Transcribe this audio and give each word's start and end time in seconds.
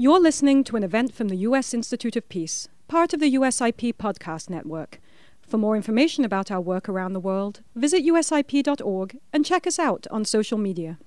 You're 0.00 0.18
listening 0.18 0.64
to 0.64 0.76
an 0.76 0.82
event 0.82 1.12
from 1.12 1.28
the 1.28 1.36
U.S. 1.36 1.74
Institute 1.74 2.16
of 2.16 2.26
Peace, 2.30 2.68
part 2.88 3.12
of 3.12 3.20
the 3.20 3.34
USIP 3.34 3.96
podcast 3.96 4.48
network. 4.48 4.98
For 5.42 5.58
more 5.58 5.76
information 5.76 6.24
about 6.24 6.50
our 6.50 6.58
work 6.58 6.88
around 6.88 7.12
the 7.12 7.20
world, 7.20 7.60
visit 7.74 8.02
usip.org 8.02 9.18
and 9.30 9.44
check 9.44 9.66
us 9.66 9.78
out 9.78 10.06
on 10.10 10.24
social 10.24 10.56
media. 10.56 10.98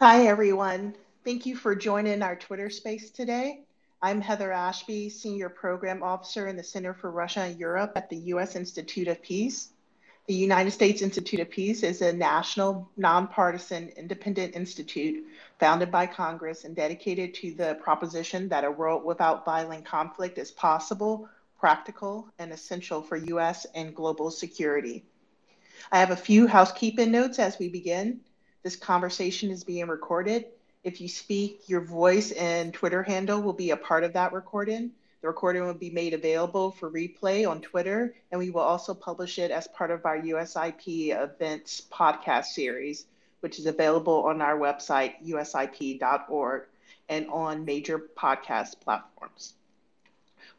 Hi, 0.00 0.26
everyone. 0.26 0.96
Thank 1.24 1.46
you 1.46 1.54
for 1.54 1.76
joining 1.76 2.20
our 2.20 2.34
Twitter 2.34 2.68
space 2.68 3.12
today. 3.12 3.60
I'm 4.02 4.20
Heather 4.20 4.50
Ashby, 4.50 5.08
Senior 5.08 5.48
Program 5.48 6.02
Officer 6.02 6.48
in 6.48 6.56
the 6.56 6.64
Center 6.64 6.94
for 6.94 7.12
Russia 7.12 7.42
and 7.42 7.60
Europe 7.60 7.92
at 7.94 8.10
the 8.10 8.16
U.S. 8.16 8.56
Institute 8.56 9.06
of 9.06 9.22
Peace. 9.22 9.68
The 10.30 10.36
United 10.36 10.70
States 10.70 11.02
Institute 11.02 11.40
of 11.40 11.50
Peace 11.50 11.82
is 11.82 12.02
a 12.02 12.12
national, 12.12 12.88
nonpartisan, 12.96 13.88
independent 13.96 14.54
institute 14.54 15.26
founded 15.58 15.90
by 15.90 16.06
Congress 16.06 16.62
and 16.62 16.76
dedicated 16.76 17.34
to 17.34 17.52
the 17.54 17.76
proposition 17.82 18.48
that 18.50 18.62
a 18.62 18.70
world 18.70 19.04
without 19.04 19.44
violent 19.44 19.84
conflict 19.84 20.38
is 20.38 20.52
possible, 20.52 21.28
practical, 21.58 22.28
and 22.38 22.52
essential 22.52 23.02
for 23.02 23.16
U.S. 23.16 23.66
and 23.74 23.92
global 23.92 24.30
security. 24.30 25.04
I 25.90 25.98
have 25.98 26.12
a 26.12 26.16
few 26.16 26.46
housekeeping 26.46 27.10
notes 27.10 27.40
as 27.40 27.58
we 27.58 27.68
begin. 27.68 28.20
This 28.62 28.76
conversation 28.76 29.50
is 29.50 29.64
being 29.64 29.88
recorded. 29.88 30.44
If 30.84 31.00
you 31.00 31.08
speak, 31.08 31.68
your 31.68 31.80
voice 31.80 32.30
and 32.30 32.72
Twitter 32.72 33.02
handle 33.02 33.42
will 33.42 33.52
be 33.52 33.72
a 33.72 33.76
part 33.76 34.04
of 34.04 34.12
that 34.12 34.32
recording. 34.32 34.92
The 35.20 35.28
recording 35.28 35.66
will 35.66 35.74
be 35.74 35.90
made 35.90 36.14
available 36.14 36.70
for 36.70 36.90
replay 36.90 37.46
on 37.46 37.60
Twitter, 37.60 38.14
and 38.30 38.38
we 38.38 38.48
will 38.48 38.62
also 38.62 38.94
publish 38.94 39.38
it 39.38 39.50
as 39.50 39.68
part 39.68 39.90
of 39.90 40.06
our 40.06 40.18
USIP 40.18 41.14
events 41.14 41.82
podcast 41.92 42.46
series, 42.46 43.04
which 43.40 43.58
is 43.58 43.66
available 43.66 44.24
on 44.24 44.40
our 44.40 44.58
website, 44.58 45.22
usip.org, 45.22 46.62
and 47.10 47.28
on 47.28 47.66
major 47.66 47.98
podcast 48.16 48.80
platforms. 48.80 49.52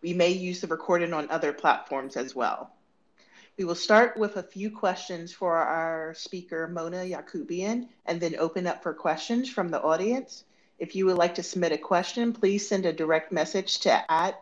We 0.03 0.13
may 0.13 0.29
use 0.29 0.61
the 0.61 0.67
recording 0.67 1.11
on 1.13 1.31
other 1.31 1.53
platforms 1.53 2.15
as 2.15 2.35
well. 2.35 2.71
We 3.57 3.65
will 3.65 3.73
start 3.73 4.15
with 4.15 4.37
a 4.37 4.43
few 4.43 4.69
questions 4.69 5.33
for 5.33 5.55
our 5.55 6.13
speaker, 6.13 6.67
Mona 6.67 6.97
Yacoubian, 6.97 7.87
and 8.05 8.21
then 8.21 8.35
open 8.37 8.67
up 8.67 8.83
for 8.83 8.93
questions 8.93 9.49
from 9.49 9.71
the 9.71 9.81
audience. 9.81 10.43
If 10.77 10.95
you 10.95 11.07
would 11.07 11.17
like 11.17 11.35
to 11.35 11.43
submit 11.43 11.71
a 11.71 11.79
question, 11.79 12.31
please 12.31 12.67
send 12.67 12.85
a 12.85 12.93
direct 12.93 13.31
message 13.31 13.79
to 13.81 14.11
at 14.11 14.39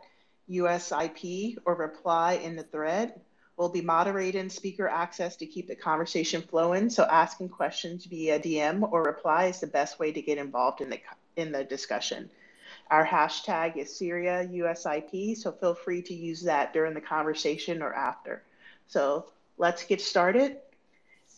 USIP 0.50 1.56
or 1.64 1.74
reply 1.74 2.34
in 2.34 2.56
the 2.56 2.62
thread. 2.64 3.20
We'll 3.56 3.68
be 3.68 3.82
moderating 3.82 4.48
speaker 4.48 4.88
access 4.88 5.36
to 5.36 5.46
keep 5.46 5.68
the 5.68 5.76
conversation 5.76 6.42
flowing, 6.42 6.88
so 6.88 7.04
asking 7.04 7.50
questions 7.50 8.06
via 8.06 8.40
DM 8.40 8.90
or 8.90 9.02
reply 9.02 9.46
is 9.46 9.60
the 9.60 9.66
best 9.66 9.98
way 9.98 10.12
to 10.12 10.22
get 10.22 10.38
involved 10.38 10.80
in 10.80 10.88
the, 10.88 11.00
in 11.36 11.52
the 11.52 11.64
discussion. 11.64 12.30
Our 12.90 13.06
hashtag 13.06 13.76
is 13.76 13.94
Syria 13.94 14.48
USIP, 14.50 15.36
so 15.36 15.52
feel 15.52 15.74
free 15.74 16.02
to 16.02 16.14
use 16.14 16.42
that 16.42 16.72
during 16.72 16.94
the 16.94 17.00
conversation 17.00 17.82
or 17.82 17.92
after. 17.92 18.42
So 18.88 19.26
let's 19.58 19.84
get 19.84 20.00
started. 20.00 20.56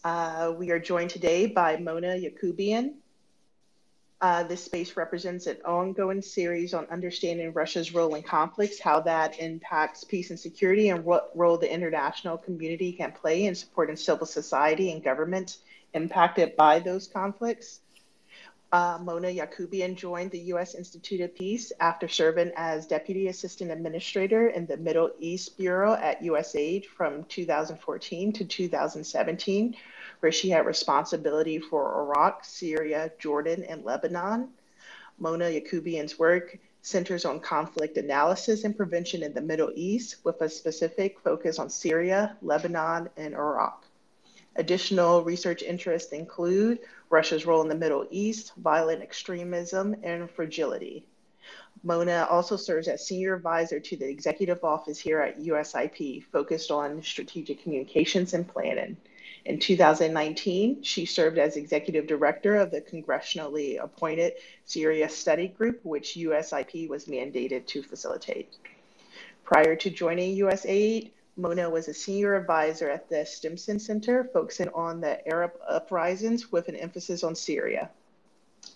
Uh, 0.04 0.54
we 0.56 0.70
are 0.70 0.78
joined 0.78 1.10
today 1.10 1.46
by 1.46 1.76
Mona 1.76 2.14
Yacoubian. 2.16 2.94
Uh, 4.22 4.44
this 4.44 4.62
space 4.62 4.96
represents 4.96 5.48
an 5.48 5.56
ongoing 5.64 6.22
series 6.22 6.74
on 6.74 6.86
understanding 6.92 7.52
Russia's 7.52 7.92
role 7.92 8.14
in 8.14 8.22
conflicts, 8.22 8.78
how 8.78 9.00
that 9.00 9.40
impacts 9.40 10.04
peace 10.04 10.30
and 10.30 10.38
security, 10.38 10.90
and 10.90 11.04
what 11.04 11.32
role 11.34 11.58
the 11.58 11.70
international 11.70 12.38
community 12.38 12.92
can 12.92 13.10
play 13.10 13.46
in 13.46 13.54
supporting 13.56 13.96
civil 13.96 14.24
society 14.24 14.92
and 14.92 15.02
governments 15.02 15.58
impacted 15.94 16.54
by 16.54 16.78
those 16.78 17.08
conflicts. 17.08 17.80
Uh, 18.72 18.98
Mona 19.02 19.28
Yacoubian 19.28 19.94
joined 19.94 20.30
the 20.30 20.38
U.S. 20.38 20.74
Institute 20.74 21.20
of 21.20 21.34
Peace 21.34 21.72
after 21.78 22.08
serving 22.08 22.52
as 22.56 22.86
Deputy 22.86 23.28
Assistant 23.28 23.70
Administrator 23.70 24.48
in 24.48 24.64
the 24.64 24.78
Middle 24.78 25.10
East 25.20 25.58
Bureau 25.58 25.92
at 25.92 26.22
USAID 26.22 26.86
from 26.86 27.24
2014 27.24 28.32
to 28.32 28.44
2017, 28.46 29.76
where 30.20 30.32
she 30.32 30.48
had 30.48 30.64
responsibility 30.64 31.58
for 31.58 32.00
Iraq, 32.00 32.46
Syria, 32.46 33.12
Jordan, 33.18 33.62
and 33.64 33.84
Lebanon. 33.84 34.48
Mona 35.18 35.44
Yacoubian's 35.44 36.18
work 36.18 36.58
centers 36.80 37.26
on 37.26 37.40
conflict 37.40 37.98
analysis 37.98 38.64
and 38.64 38.74
prevention 38.74 39.22
in 39.22 39.34
the 39.34 39.42
Middle 39.42 39.70
East 39.74 40.16
with 40.24 40.40
a 40.40 40.48
specific 40.48 41.20
focus 41.20 41.58
on 41.58 41.68
Syria, 41.68 42.38
Lebanon, 42.40 43.10
and 43.18 43.34
Iraq. 43.34 43.84
Additional 44.56 45.24
research 45.24 45.62
interests 45.62 46.12
include 46.12 46.80
Russia's 47.08 47.46
role 47.46 47.62
in 47.62 47.68
the 47.68 47.74
Middle 47.74 48.06
East, 48.10 48.52
violent 48.56 49.02
extremism, 49.02 49.96
and 50.02 50.30
fragility. 50.30 51.06
Mona 51.82 52.26
also 52.30 52.56
serves 52.56 52.86
as 52.86 53.06
senior 53.06 53.34
advisor 53.34 53.80
to 53.80 53.96
the 53.96 54.08
executive 54.08 54.62
office 54.62 54.98
here 54.98 55.20
at 55.20 55.40
USIP, 55.40 56.24
focused 56.24 56.70
on 56.70 57.02
strategic 57.02 57.62
communications 57.62 58.34
and 58.34 58.46
planning. 58.46 58.96
In 59.44 59.58
2019, 59.58 60.82
she 60.82 61.06
served 61.06 61.38
as 61.38 61.56
executive 61.56 62.06
director 62.06 62.56
of 62.56 62.70
the 62.70 62.80
congressionally 62.80 63.82
appointed 63.82 64.34
Syria 64.66 65.08
Study 65.08 65.48
Group, 65.48 65.80
which 65.82 66.14
USIP 66.14 66.88
was 66.88 67.06
mandated 67.06 67.66
to 67.66 67.82
facilitate. 67.82 68.54
Prior 69.44 69.74
to 69.74 69.90
joining 69.90 70.36
USAID, 70.36 71.10
Mona 71.36 71.70
was 71.70 71.88
a 71.88 71.94
senior 71.94 72.34
advisor 72.34 72.90
at 72.90 73.08
the 73.08 73.24
Stimson 73.24 73.78
Center, 73.78 74.24
focusing 74.32 74.68
on 74.70 75.00
the 75.00 75.26
Arab 75.26 75.52
uprisings 75.66 76.52
with 76.52 76.68
an 76.68 76.76
emphasis 76.76 77.24
on 77.24 77.34
Syria. 77.34 77.90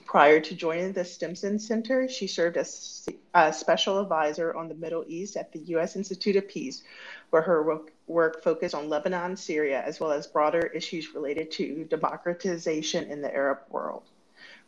Prior 0.06 0.40
to 0.40 0.54
joining 0.54 0.92
the 0.92 1.04
Stimson 1.04 1.58
Center, 1.58 2.08
she 2.08 2.26
served 2.26 2.56
as 2.56 3.06
a 3.34 3.52
special 3.52 4.00
advisor 4.00 4.54
on 4.54 4.68
the 4.68 4.74
Middle 4.74 5.04
East 5.06 5.36
at 5.36 5.52
the 5.52 5.58
U.S. 5.58 5.96
Institute 5.96 6.36
of 6.36 6.48
Peace, 6.48 6.82
where 7.30 7.42
her 7.42 7.82
work 8.06 8.42
focused 8.42 8.74
on 8.74 8.88
Lebanon, 8.88 9.36
Syria, 9.36 9.82
as 9.84 10.00
well 10.00 10.10
as 10.10 10.26
broader 10.26 10.66
issues 10.66 11.14
related 11.14 11.50
to 11.52 11.84
democratization 11.84 13.10
in 13.10 13.20
the 13.20 13.32
Arab 13.32 13.58
world. 13.68 14.04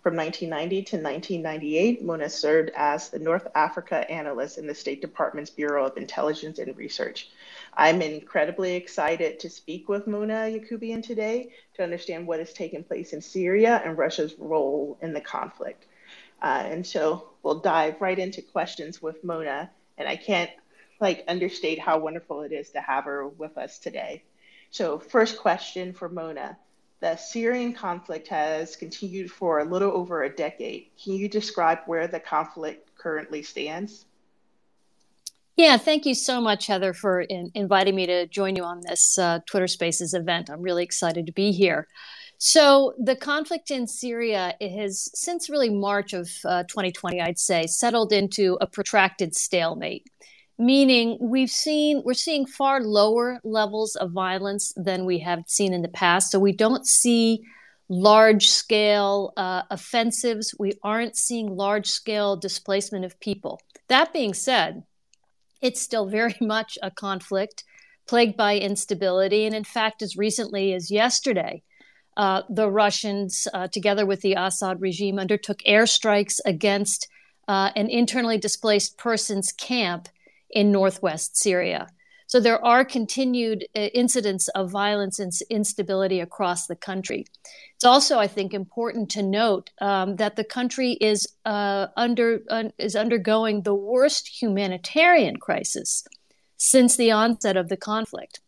From 0.01 0.15
1990 0.15 0.83
to 0.83 0.97
1998, 0.97 2.05
Mona 2.05 2.31
served 2.31 2.71
as 2.77 3.09
the 3.09 3.19
North 3.19 3.49
Africa 3.57 4.09
analyst 4.09 4.57
in 4.57 4.67
the 4.69 4.75
State 4.75 5.01
Department's 5.01 5.51
Bureau 5.51 5.87
of 5.87 5.97
Intelligence 5.97 6.61
and 6.61 6.77
Research. 6.77 7.29
I'm 7.75 8.01
incredibly 8.01 8.77
excited 8.77 9.41
to 9.41 9.51
speak 9.51 9.89
with 9.89 10.07
Mona 10.07 10.47
Yacoubian 10.47 11.03
today 11.03 11.51
to 11.75 11.83
understand 11.83 12.29
what 12.29 12.39
is 12.39 12.53
taking 12.53 12.85
place 12.85 13.13
in 13.13 13.21
Syria 13.21 13.83
and 13.85 13.99
Russia's 13.99 14.37
role 14.39 14.97
in 15.03 15.13
the 15.13 15.21
conflict. 15.21 15.87
Uh, 16.41 16.63
and 16.67 16.87
so 16.87 17.31
we'll 17.43 17.59
dive 17.59 18.01
right 18.01 18.21
into 18.21 18.41
questions 18.41 19.03
with 19.03 19.25
Mona. 19.25 19.69
And 19.97 20.09
I 20.09 20.15
can't 20.15 20.51
like 21.01 21.25
understate 21.27 21.81
how 21.81 21.99
wonderful 21.99 22.43
it 22.43 22.53
is 22.53 22.71
to 22.71 22.81
have 22.81 23.05
her 23.05 23.27
with 23.27 23.59
us 23.59 23.81
today. 23.81 24.23
So 24.71 25.01
first 25.01 25.39
question 25.39 25.93
for 25.93 26.09
Mona 26.09 26.57
the 27.01 27.17
Syrian 27.17 27.73
conflict 27.73 28.29
has 28.29 28.75
continued 28.75 29.31
for 29.31 29.61
a 29.61 29.65
little 29.65 29.93
over 29.93 30.25
a 30.25 30.35
decade. 30.35 30.89
Can 31.03 31.15
you 31.15 31.29
describe 31.29 31.79
where 31.87 32.09
the 32.09 32.21
conflict 32.21 32.91
currently 32.97 33.43
stands? 33.43 34.05
Yeah, 35.57 35.77
thank 35.77 36.07
you 36.07 36.15
so 36.15 36.41
much, 36.41 36.67
Heather, 36.67 36.93
for 36.93 37.21
in- 37.21 37.51
inviting 37.55 37.97
me 37.97 38.07
to 38.07 38.27
join 38.27 38.55
you 38.55 38.63
on 38.63 38.81
this 38.81 39.19
uh, 39.19 39.41
Twitter 39.47 39.67
Spaces 39.67 40.15
event. 40.15 40.51
I'm 40.51 40.63
really 40.63 40.85
excited 40.85 41.27
to 41.27 41.33
be 41.33 41.51
here. 41.51 41.89
So, 42.41 42.95
the 42.97 43.17
conflict 43.17 43.73
in 43.73 43.89
Syria 43.89 44.55
has, 44.61 45.11
since 45.15 45.51
really 45.51 45.71
March 45.71 46.13
of 46.13 46.31
uh, 46.45 46.63
2020, 46.63 47.21
I'd 47.21 47.41
say, 47.41 47.67
settled 47.67 48.13
into 48.13 48.57
a 48.61 48.69
protracted 48.69 49.35
stalemate 49.35 50.09
meaning 50.59 51.17
we've 51.21 51.51
seen 51.51 52.03
we're 52.05 52.15
seeing 52.15 52.45
far 52.45 52.81
lower 52.81 53.41
levels 53.45 53.95
of 53.97 54.11
violence 54.11 54.73
than 54.77 55.05
we 55.05 55.21
have 55.21 55.45
seen 55.47 55.73
in 55.73 55.83
the 55.83 55.89
past. 55.89 56.31
So 56.31 56.39
we 56.39 56.53
don't 56.53 56.87
see 56.87 57.45
large 57.89 58.49
scale 58.49 59.33
uh, 59.37 59.63
offensives. 59.71 60.55
We 60.59 60.73
aren't 60.83 61.17
seeing 61.17 61.57
large 61.57 61.87
scale 61.87 62.37
displacement 62.37 63.05
of 63.05 63.19
people. 63.21 63.61
That 63.89 64.13
being 64.13 64.35
said 64.35 64.83
it's 65.61 65.81
still 65.81 66.07
very 66.07 66.37
much 66.41 66.79
a 66.83 66.91
conflict 66.91 67.65
plagued 68.07 68.37
by 68.37 68.59
instability. 68.59 69.47
And 69.47 69.55
in 69.55 69.65
fact 69.65 70.03
as 70.03 70.17
recently 70.17 70.73
as 70.75 70.91
yesterday 70.91 71.63
uh, 72.17 72.43
the 72.51 72.69
russians 72.69 73.47
uh, 73.55 73.69
together 73.69 74.05
with 74.05 74.21
the 74.23 74.35
assad 74.35 74.81
regime 74.81 75.21
undertook 75.21 75.59
airstrikes 75.61 76.41
against 76.45 77.07
uh, 77.47 77.71
an 77.77 77.89
internally 77.89 78.37
displaced 78.37 78.99
persons 78.99 79.53
camp 79.53 80.09
in 80.51 80.73
northwest 80.73 81.37
Syria. 81.37 81.89
So 82.29 82.41
there 82.41 82.63
are 82.63 82.85
continued 82.85 83.67
uh, 83.75 83.81
incidents 83.95 84.49
of 84.49 84.71
violence 84.71 85.19
and 85.19 85.33
instability 85.49 86.21
across 86.21 86.67
the 86.67 86.77
country. 86.77 87.25
It's 87.75 87.87
also, 87.87 88.19
I 88.19 88.27
think, 88.27 88.53
important 88.53 89.11
to 89.13 89.23
note 89.23 89.71
um, 89.81 90.17
that 90.17 90.37
the 90.37 90.45
country 90.45 90.93
is 90.93 91.27
uh, 91.47 91.87
under 91.97 92.43
is 92.77 92.95
undergoing 92.95 93.63
the 93.63 93.75
worst 93.75 94.43
humanitarian 94.43 95.39
crisis 95.39 96.05
since 96.59 96.97
the 96.97 97.13
onset 97.13 97.57
of 97.57 97.71
the 97.71 97.79
conflict. 97.79 98.41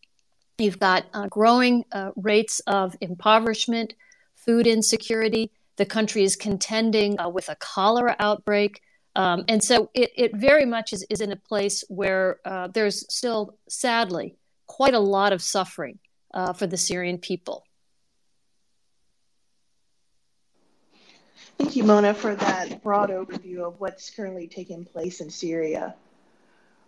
You've 0.59 0.79
got 0.79 1.07
uh, 1.15 1.29
growing 1.29 1.87
uh, 1.91 2.11
rates 2.17 2.61
of 2.67 2.95
impoverishment, 3.01 3.95
food 4.35 4.67
insecurity. 4.67 5.51
The 5.77 5.87
country 5.87 6.23
is 6.23 6.37
contending 6.37 7.19
uh, 7.19 7.31
with 7.31 7.49
a 7.49 7.57
cholera 7.57 8.15
outbreak. 8.19 8.83
Um, 9.21 9.45
and 9.49 9.63
so 9.63 9.91
it, 9.93 10.13
it 10.17 10.35
very 10.35 10.65
much 10.65 10.95
is, 10.95 11.05
is 11.11 11.21
in 11.21 11.31
a 11.31 11.37
place 11.37 11.85
where 11.89 12.41
uh, 12.47 12.69
there's 12.69 13.05
still, 13.13 13.59
sadly, 13.69 14.37
quite 14.67 14.95
a 14.95 14.99
lot 14.99 15.35
of 15.35 15.43
suffering 15.43 15.99
uh, 16.33 16.55
for 16.55 16.67
the 16.67 16.79
Syrian 16.79 17.19
people. 17.19 17.67
Thank 21.59 21.77
you, 21.77 21.85
Mona, 21.85 22.15
for 22.15 22.35
that 22.35 22.83
broad 22.83 23.11
overview 23.11 23.59
of 23.59 23.79
what's 23.79 24.09
currently 24.09 24.49
taking 24.49 24.87
place 24.87 25.21
in 25.21 25.29
Syria. 25.29 25.95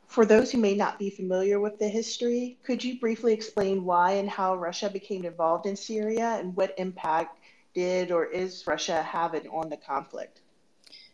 For 0.06 0.24
those 0.24 0.50
who 0.50 0.56
may 0.56 0.74
not 0.74 0.98
be 0.98 1.10
familiar 1.10 1.60
with 1.60 1.78
the 1.78 1.88
history, 1.88 2.56
could 2.64 2.82
you 2.82 2.98
briefly 2.98 3.34
explain 3.34 3.84
why 3.84 4.12
and 4.12 4.30
how 4.30 4.56
Russia 4.56 4.88
became 4.88 5.26
involved 5.26 5.66
in 5.66 5.76
Syria 5.76 6.38
and 6.38 6.56
what 6.56 6.74
impact 6.78 7.40
did 7.74 8.10
or 8.10 8.24
is 8.24 8.66
Russia 8.66 9.02
having 9.02 9.46
on 9.48 9.68
the 9.68 9.76
conflict? 9.76 10.40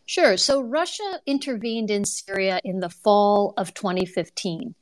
Sure. 0.09 0.37
So 0.37 0.61
Russia 0.61 1.21
intervened 1.27 1.91
in 1.91 2.03
Syria 2.03 2.59
in 2.63 2.79
the 2.79 2.89
fall 2.89 3.53
of 3.57 3.75
2015. 3.75 4.73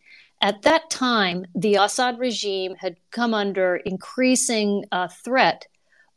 At 0.42 0.62
that 0.62 0.90
time, 0.90 1.46
the 1.54 1.76
Assad 1.76 2.18
regime 2.18 2.76
had 2.76 2.96
come 3.12 3.34
under 3.34 3.76
increasing 3.76 4.86
uh, 4.90 5.10
threat 5.10 5.68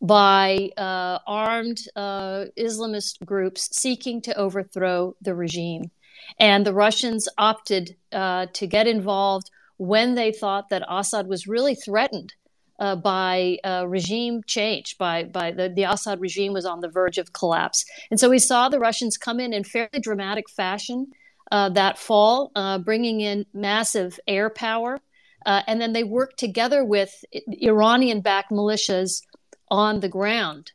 by 0.00 0.70
uh, 0.76 1.18
armed 1.26 1.80
uh, 1.96 2.44
Islamist 2.56 3.24
groups 3.24 3.76
seeking 3.76 4.22
to 4.22 4.38
overthrow 4.38 5.16
the 5.20 5.34
regime. 5.34 5.90
And 6.38 6.64
the 6.64 6.72
Russians 6.72 7.28
opted 7.36 7.96
uh, 8.12 8.46
to 8.52 8.66
get 8.68 8.86
involved 8.86 9.50
when 9.76 10.14
they 10.14 10.30
thought 10.30 10.68
that 10.68 10.86
Assad 10.88 11.26
was 11.26 11.48
really 11.48 11.74
threatened 11.74 12.34
uh, 12.80 12.96
by 12.96 13.58
uh, 13.62 13.84
regime 13.86 14.42
change, 14.46 14.96
by, 14.98 15.24
by 15.24 15.50
the, 15.50 15.68
the 15.68 15.84
Assad 15.84 16.18
regime 16.18 16.54
was 16.54 16.64
on 16.64 16.80
the 16.80 16.88
verge 16.88 17.18
of 17.18 17.32
collapse. 17.32 17.84
And 18.10 18.18
so 18.18 18.30
we 18.30 18.38
saw 18.38 18.68
the 18.68 18.80
Russians 18.80 19.18
come 19.18 19.38
in 19.38 19.52
in 19.52 19.64
fairly 19.64 20.00
dramatic 20.00 20.48
fashion 20.48 21.08
uh, 21.52 21.68
that 21.70 21.98
fall, 21.98 22.50
uh, 22.56 22.78
bringing 22.78 23.20
in 23.20 23.44
massive 23.52 24.18
air 24.26 24.48
power. 24.48 24.98
Uh, 25.44 25.62
and 25.66 25.80
then 25.80 25.92
they 25.92 26.04
worked 26.04 26.38
together 26.38 26.84
with 26.84 27.24
Iranian 27.62 28.20
backed 28.20 28.50
militias 28.50 29.22
on 29.70 30.00
the 30.00 30.08
ground. 30.08 30.72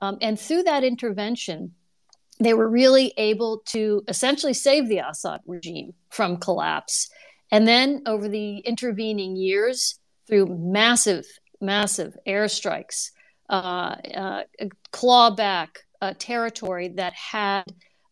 Um, 0.00 0.18
and 0.20 0.38
through 0.38 0.62
that 0.64 0.84
intervention, 0.84 1.74
they 2.40 2.54
were 2.54 2.68
really 2.68 3.12
able 3.16 3.62
to 3.66 4.04
essentially 4.06 4.54
save 4.54 4.88
the 4.88 4.98
Assad 4.98 5.40
regime 5.46 5.94
from 6.10 6.36
collapse. 6.36 7.08
And 7.50 7.66
then 7.66 8.02
over 8.06 8.28
the 8.28 8.58
intervening 8.58 9.34
years, 9.34 9.98
through 10.28 10.46
massive 10.46 11.26
massive 11.60 12.16
airstrikes, 12.26 13.10
uh, 13.48 13.96
uh, 14.14 14.42
clawback 14.92 15.68
territory 16.18 16.88
that 16.88 17.12
had 17.14 17.64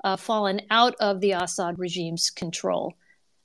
uh, 0.05 0.17
fallen 0.17 0.61
out 0.71 0.95
of 1.01 1.21
the 1.21 1.33
Assad 1.33 1.79
regime's 1.79 2.31
control. 2.31 2.95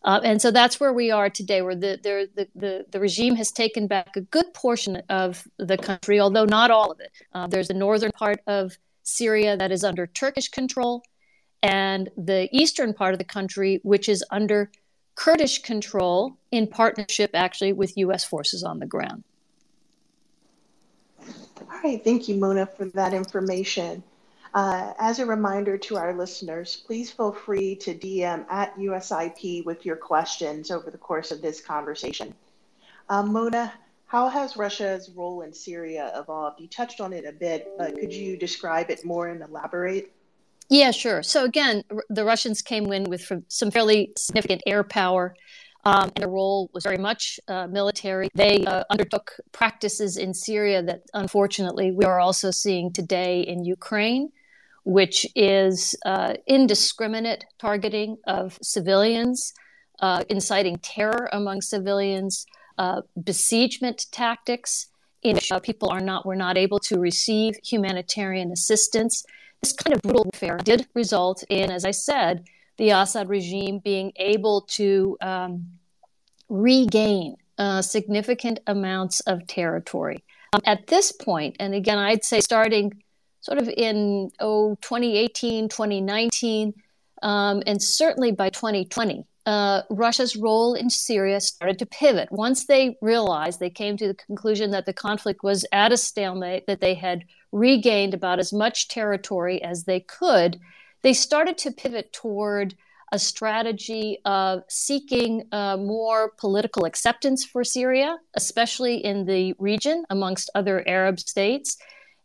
Uh, 0.04 0.20
and 0.24 0.42
so 0.42 0.50
that's 0.50 0.80
where 0.80 0.94
we 0.94 1.12
are 1.12 1.30
today, 1.30 1.62
where 1.62 1.76
the, 1.76 2.00
the, 2.02 2.48
the, 2.56 2.86
the, 2.90 3.00
regime 3.00 3.36
has 3.36 3.52
taken 3.52 3.86
back 3.86 4.16
a 4.16 4.22
good 4.22 4.52
portion 4.54 4.98
of 5.10 5.48
the 5.60 5.78
country, 5.78 6.20
although 6.20 6.46
not 6.46 6.72
all 6.72 6.92
of 6.92 7.00
it. 7.00 7.12
Uh, 7.34 7.46
there's 7.46 7.68
the 7.68 7.74
northern 7.74 8.12
part 8.12 8.40
of 8.48 8.78
Syria 9.04 9.56
that 9.58 9.72
is 9.72 9.84
under 9.84 10.08
Turkish 10.08 10.50
control, 10.50 11.04
and 11.62 12.10
the 12.18 12.50
eastern 12.52 12.94
part 12.96 13.14
of 13.14 13.20
the 13.20 13.26
country, 13.26 13.80
which 13.84 14.10
is 14.10 14.24
under 14.32 14.72
Kurdish 15.14 15.62
control 15.62 16.38
in 16.52 16.66
partnership 16.66 17.32
actually 17.36 17.74
with 17.74 17.98
U.S. 17.98 18.24
forces 18.24 18.64
on 18.64 18.80
the 18.80 18.88
ground. 18.88 19.24
All 21.60 21.80
right, 21.84 22.04
thank 22.04 22.28
you, 22.28 22.36
Mona, 22.36 22.66
for 22.66 22.86
that 22.86 23.14
information. 23.14 24.04
Uh, 24.54 24.94
as 25.00 25.20
a 25.20 25.26
reminder 25.26 25.78
to 25.78 25.98
our 25.98 26.14
listeners, 26.14 26.84
please 26.86 27.10
feel 27.10 27.32
free 27.32 27.76
to 27.76 27.94
DM 27.94 28.46
at 28.50 28.76
USIP 28.78 29.66
with 29.66 29.86
your 29.86 29.96
questions 29.96 30.72
over 30.72 30.92
the 30.92 30.98
course 30.98 31.32
of 31.32 31.42
this 31.42 31.62
conversation. 31.62 32.34
Um, 33.10 33.32
Mona, 33.32 33.74
how 34.08 34.28
has 34.28 34.58
Russia's 34.58 35.10
role 35.10 35.42
in 35.42 35.54
Syria 35.54 36.12
evolved? 36.16 36.60
You 36.60 36.68
touched 36.68 37.00
on 37.00 37.14
it 37.14 37.26
a 37.26 37.32
bit, 37.32 37.72
but 37.78 37.98
could 37.98 38.14
you 38.14 38.36
describe 38.36 38.90
it 38.90 39.06
more 39.06 39.30
and 39.30 39.42
elaborate? 39.42 40.12
Yeah, 40.68 40.92
sure. 40.92 41.24
So 41.24 41.46
again, 41.46 41.84
the 42.10 42.26
Russians 42.26 42.62
came 42.62 42.92
in 42.92 43.06
with 43.06 43.32
some 43.48 43.72
fairly 43.72 44.12
significant 44.18 44.64
air 44.66 44.84
power 44.84 45.36
um, 45.84 46.04
and 46.04 46.14
their 46.16 46.30
role 46.30 46.70
was 46.74 46.84
very 46.84 46.98
much 46.98 47.40
uh, 47.48 47.68
military. 47.68 48.30
They 48.34 48.64
uh, 48.66 48.84
undertook 48.90 49.34
practices 49.52 50.18
in 50.18 50.34
Syria 50.34 50.84
that 50.84 51.02
unfortunately 51.14 51.92
we 51.92 52.06
are 52.06 52.20
also 52.20 52.52
seeing 52.52 52.94
today 52.94 53.42
in 53.42 53.66
Ukraine, 53.66 54.32
which 54.84 55.26
is 55.36 55.96
uh, 56.06 56.36
indiscriminate 56.48 57.46
targeting 57.60 58.18
of 58.28 58.58
civilians, 58.62 59.54
uh, 60.00 60.24
inciting 60.30 60.78
terror 60.78 61.30
among 61.32 61.62
civilians, 61.62 62.46
uh, 62.78 63.02
besiegement 63.24 64.06
tactics 64.12 64.88
in 65.24 65.36
which 65.36 65.52
uh, 65.52 65.60
people 65.60 65.90
are 65.90 66.00
not 66.00 66.26
were 66.26 66.36
not 66.36 66.58
able 66.58 66.80
to 66.80 67.00
receive 67.00 67.56
humanitarian 67.64 68.52
assistance. 68.52 69.24
This 69.62 69.74
kind 69.74 69.96
of 69.96 70.02
brutal 70.02 70.24
warfare 70.24 70.58
did 70.58 70.88
result 70.96 71.44
in, 71.50 71.70
as 71.70 71.86
I 71.86 71.92
said, 71.92 72.44
the 72.82 72.90
Assad 72.90 73.30
regime 73.30 73.78
being 73.78 74.12
able 74.16 74.62
to 74.62 75.16
um, 75.22 75.68
regain 76.50 77.36
uh, 77.60 77.80
significant 77.80 78.60
amounts 78.66 79.20
of 79.20 79.46
territory. 79.46 80.24
Um, 80.54 80.62
at 80.66 80.88
this 80.88 81.12
point, 81.12 81.58
and 81.60 81.76
again, 81.76 82.00
I'd 82.00 82.24
say 82.24 82.40
starting 82.40 83.04
sort 83.42 83.60
of 83.60 83.70
in 83.70 84.32
oh, 84.40 84.80
2018, 84.82 85.70
2019, 85.70 86.74
um, 87.22 87.62
and 87.68 87.80
certainly 87.80 88.32
by 88.32 88.50
2020, 88.50 89.28
uh, 89.46 89.84
Russia's 89.92 90.36
role 90.36 90.74
in 90.74 90.90
Syria 90.90 91.40
started 91.40 91.78
to 91.78 91.86
pivot. 91.86 92.32
Once 92.32 92.66
they 92.66 92.98
realized, 93.00 93.60
they 93.60 93.70
came 93.70 93.96
to 93.98 94.08
the 94.08 94.16
conclusion 94.16 94.72
that 94.72 94.88
the 94.88 94.94
conflict 94.94 95.44
was 95.44 95.68
at 95.72 95.92
a 95.92 95.98
stalemate, 95.98 96.66
that 96.66 96.82
they 96.82 96.96
had 96.96 97.26
regained 97.52 98.16
about 98.16 98.40
as 98.40 98.52
much 98.52 98.88
territory 98.88 99.62
as 99.62 99.84
they 99.84 100.00
could, 100.00 100.60
they 101.02 101.14
started 101.14 101.58
to 101.60 101.72
pivot 101.72 102.14
toward 102.14 102.76
a 103.12 103.20
strategy 103.20 104.20
of 104.24 104.64
seeking 104.70 105.44
uh, 105.52 105.76
more 105.76 106.32
political 106.38 106.86
acceptance 106.86 107.44
for 107.44 107.64
Syria, 107.64 108.18
especially 108.36 109.04
in 109.04 109.26
the 109.26 109.54
region 109.60 110.06
amongst 110.10 110.50
other 110.56 110.88
Arab 110.88 111.20
states. 111.20 111.78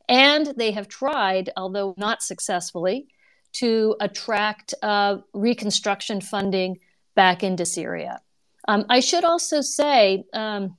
And 0.08 0.46
they 0.56 0.70
have 0.70 0.86
tried, 0.86 1.50
although 1.56 1.94
not 1.98 2.22
successfully, 2.22 3.08
to 3.54 3.96
attract 4.00 4.74
uh, 4.82 5.18
reconstruction 5.32 6.20
funding 6.20 6.78
back 7.16 7.42
into 7.42 7.66
Syria. 7.66 8.20
Um, 8.68 8.84
I 8.88 9.00
should 9.00 9.24
also 9.24 9.62
say 9.62 10.24
um, 10.32 10.76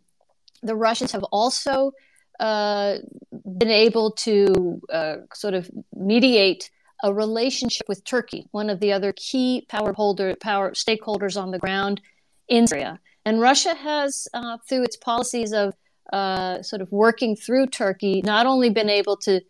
the 0.63 0.75
Russians 0.75 1.11
have 1.11 1.23
also 1.25 1.91
uh, 2.39 2.97
been 3.31 3.71
able 3.71 4.11
to 4.11 4.81
uh, 4.91 5.15
sort 5.33 5.53
of 5.53 5.69
mediate 5.93 6.69
a 7.03 7.13
relationship 7.13 7.87
with 7.87 8.03
Turkey, 8.03 8.47
one 8.51 8.69
of 8.69 8.79
the 8.79 8.91
other 8.91 9.13
key 9.15 9.65
power 9.69 9.93
holder 9.93 10.35
power 10.41 10.71
stakeholders 10.71 11.41
on 11.41 11.51
the 11.51 11.59
ground 11.59 12.01
in 12.47 12.67
Syria. 12.67 12.99
And 13.25 13.41
Russia 13.41 13.75
has, 13.75 14.27
uh, 14.33 14.57
through 14.67 14.83
its 14.83 14.97
policies 14.97 15.51
of 15.51 15.73
uh, 16.13 16.61
sort 16.61 16.81
of 16.81 16.91
working 16.91 17.35
through 17.35 17.67
Turkey, 17.67 18.21
not 18.23 18.45
only 18.45 18.69
been 18.69 18.89
able 18.89 19.17
to 19.17 19.41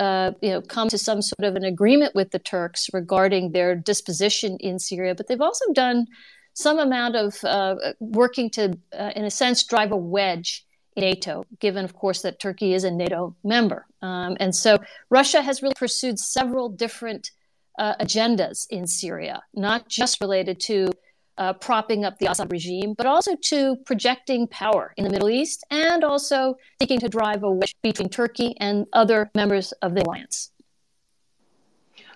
uh, 0.00 0.32
you 0.42 0.50
know, 0.50 0.60
come 0.60 0.88
to 0.88 0.98
some 0.98 1.22
sort 1.22 1.44
of 1.44 1.56
an 1.56 1.64
agreement 1.64 2.14
with 2.14 2.30
the 2.30 2.38
Turks 2.38 2.88
regarding 2.92 3.52
their 3.52 3.74
disposition 3.74 4.56
in 4.60 4.78
Syria, 4.78 5.14
but 5.14 5.26
they've 5.26 5.40
also 5.40 5.64
done 5.72 6.06
some 6.52 6.78
amount 6.78 7.16
of 7.16 7.42
uh, 7.44 7.76
working 8.00 8.50
to, 8.50 8.78
uh, 8.98 9.12
in 9.14 9.24
a 9.24 9.30
sense, 9.30 9.62
drive 9.62 9.92
a 9.92 9.96
wedge 9.96 10.65
NATO, 10.96 11.44
given, 11.60 11.84
of 11.84 11.94
course, 11.94 12.22
that 12.22 12.40
Turkey 12.40 12.74
is 12.74 12.84
a 12.84 12.90
NATO 12.90 13.36
member. 13.44 13.86
Um, 14.02 14.36
and 14.40 14.54
so 14.54 14.78
Russia 15.10 15.42
has 15.42 15.62
really 15.62 15.74
pursued 15.74 16.18
several 16.18 16.68
different 16.68 17.30
uh, 17.78 17.94
agendas 17.96 18.66
in 18.70 18.86
Syria, 18.86 19.42
not 19.54 19.88
just 19.88 20.20
related 20.20 20.60
to 20.60 20.90
uh, 21.38 21.52
propping 21.52 22.04
up 22.04 22.18
the 22.18 22.30
Assad 22.30 22.50
regime, 22.50 22.94
but 22.94 23.06
also 23.06 23.36
to 23.36 23.76
projecting 23.84 24.46
power 24.46 24.94
in 24.96 25.04
the 25.04 25.10
Middle 25.10 25.28
East 25.28 25.64
and 25.70 26.02
also 26.02 26.56
seeking 26.80 26.98
to 27.00 27.08
drive 27.08 27.42
a 27.42 27.50
wedge 27.50 27.74
between 27.82 28.08
Turkey 28.08 28.56
and 28.58 28.86
other 28.92 29.30
members 29.34 29.72
of 29.82 29.94
the 29.94 30.02
alliance. 30.02 30.50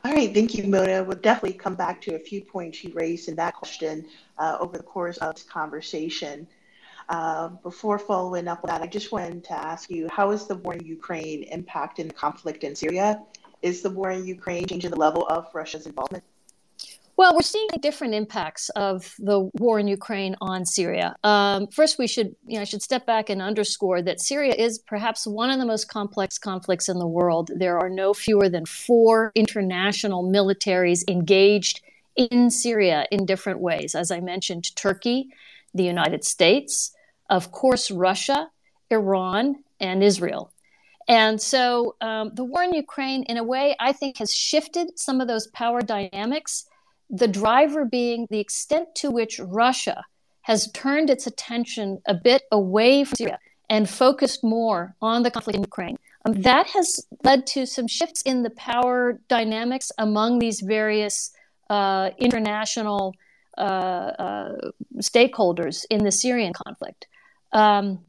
All 0.02 0.12
right, 0.12 0.32
thank 0.32 0.54
you, 0.54 0.64
Mona. 0.64 1.04
We'll 1.04 1.18
definitely 1.18 1.58
come 1.58 1.74
back 1.74 2.00
to 2.02 2.14
a 2.14 2.18
few 2.18 2.40
points 2.40 2.82
you 2.82 2.90
raised 2.94 3.28
in 3.28 3.36
that 3.36 3.54
question 3.54 4.06
uh, 4.38 4.56
over 4.58 4.78
the 4.78 4.82
course 4.82 5.18
of 5.18 5.34
this 5.34 5.44
conversation. 5.44 6.48
Uh, 7.10 7.48
before 7.64 7.98
following 7.98 8.46
up 8.46 8.60
on 8.62 8.68
that, 8.68 8.82
I 8.82 8.86
just 8.86 9.10
wanted 9.10 9.42
to 9.44 9.52
ask 9.52 9.90
you 9.90 10.08
how 10.12 10.30
is 10.30 10.46
the 10.46 10.54
war 10.54 10.74
in 10.74 10.86
Ukraine 10.86 11.44
impacting 11.52 12.06
the 12.06 12.14
conflict 12.14 12.62
in 12.62 12.76
Syria? 12.76 13.20
Is 13.62 13.82
the 13.82 13.90
war 13.90 14.12
in 14.12 14.24
Ukraine 14.24 14.64
changing 14.64 14.92
the 14.92 14.96
level 14.96 15.26
of 15.26 15.48
Russia's 15.52 15.86
involvement? 15.86 16.22
Well, 17.16 17.34
we're 17.34 17.42
seeing 17.42 17.66
different 17.80 18.14
impacts 18.14 18.70
of 18.70 19.12
the 19.18 19.50
war 19.58 19.80
in 19.80 19.88
Ukraine 19.88 20.36
on 20.40 20.64
Syria. 20.64 21.16
Um, 21.24 21.66
first, 21.66 21.98
we 21.98 22.06
should, 22.06 22.36
you 22.46 22.54
know, 22.54 22.62
I 22.62 22.64
should 22.64 22.80
step 22.80 23.06
back 23.06 23.28
and 23.28 23.42
underscore 23.42 24.00
that 24.02 24.20
Syria 24.20 24.54
is 24.54 24.78
perhaps 24.78 25.26
one 25.26 25.50
of 25.50 25.58
the 25.58 25.66
most 25.66 25.88
complex 25.88 26.38
conflicts 26.38 26.88
in 26.88 26.98
the 27.00 27.08
world. 27.08 27.50
There 27.54 27.76
are 27.76 27.90
no 27.90 28.14
fewer 28.14 28.48
than 28.48 28.64
four 28.64 29.32
international 29.34 30.24
militaries 30.24 31.02
engaged 31.08 31.82
in 32.14 32.50
Syria 32.50 33.06
in 33.10 33.26
different 33.26 33.58
ways. 33.58 33.96
As 33.96 34.12
I 34.12 34.20
mentioned, 34.20 34.74
Turkey, 34.76 35.28
the 35.74 35.84
United 35.84 36.24
States, 36.24 36.92
of 37.30 37.52
course, 37.52 37.90
Russia, 37.90 38.50
Iran, 38.90 39.64
and 39.80 40.02
Israel. 40.02 40.52
And 41.08 41.40
so 41.40 41.96
um, 42.00 42.32
the 42.34 42.44
war 42.44 42.62
in 42.62 42.74
Ukraine, 42.74 43.22
in 43.24 43.36
a 43.38 43.44
way, 43.44 43.74
I 43.80 43.92
think 43.92 44.18
has 44.18 44.32
shifted 44.32 44.98
some 44.98 45.20
of 45.20 45.28
those 45.28 45.46
power 45.48 45.80
dynamics 45.80 46.66
the 47.10 47.28
driver 47.28 47.84
being 47.84 48.26
the 48.30 48.38
extent 48.38 48.94
to 48.94 49.10
which 49.10 49.40
Russia 49.40 50.04
has 50.42 50.70
turned 50.72 51.10
its 51.10 51.26
attention 51.26 52.00
a 52.06 52.14
bit 52.14 52.42
away 52.52 53.04
from 53.04 53.16
Syria 53.16 53.38
and 53.68 53.88
focused 53.88 54.42
more 54.42 54.94
on 55.02 55.22
the 55.22 55.30
conflict 55.30 55.56
in 55.56 55.62
Ukraine. 55.62 55.96
Um, 56.24 56.42
that 56.42 56.66
has 56.68 57.06
led 57.24 57.46
to 57.48 57.66
some 57.66 57.88
shifts 57.88 58.22
in 58.22 58.42
the 58.42 58.50
power 58.50 59.20
dynamics 59.28 59.90
among 59.98 60.38
these 60.38 60.60
various 60.60 61.32
uh, 61.68 62.10
international 62.18 63.14
uh, 63.58 63.60
uh, 63.60 64.70
stakeholders 64.98 65.84
in 65.90 66.04
the 66.04 66.12
Syrian 66.12 66.52
conflict. 66.52 67.06
Um, 67.52 68.00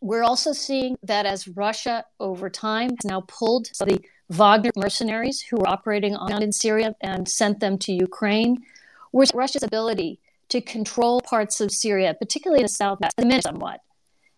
we're 0.00 0.22
also 0.22 0.52
seeing 0.52 0.96
that 1.02 1.26
as 1.26 1.48
Russia 1.48 2.04
over 2.20 2.48
time 2.48 2.90
has 2.90 3.04
now 3.04 3.22
pulled 3.22 3.66
the 3.78 4.00
Wagner 4.30 4.70
mercenaries 4.76 5.40
who 5.40 5.56
were 5.56 5.68
operating 5.68 6.14
on 6.14 6.42
in 6.42 6.52
Syria 6.52 6.94
and 7.00 7.28
sent 7.28 7.60
them 7.60 7.78
to 7.78 7.92
Ukraine, 7.92 8.62
was 9.10 9.32
Russia's 9.34 9.62
ability 9.62 10.20
to 10.50 10.60
control 10.60 11.20
parts 11.20 11.60
of 11.60 11.70
Syria, 11.70 12.14
particularly 12.14 12.60
in 12.60 12.64
the 12.64 12.68
southwest, 12.68 13.16
diminished 13.16 13.44
somewhat. 13.44 13.80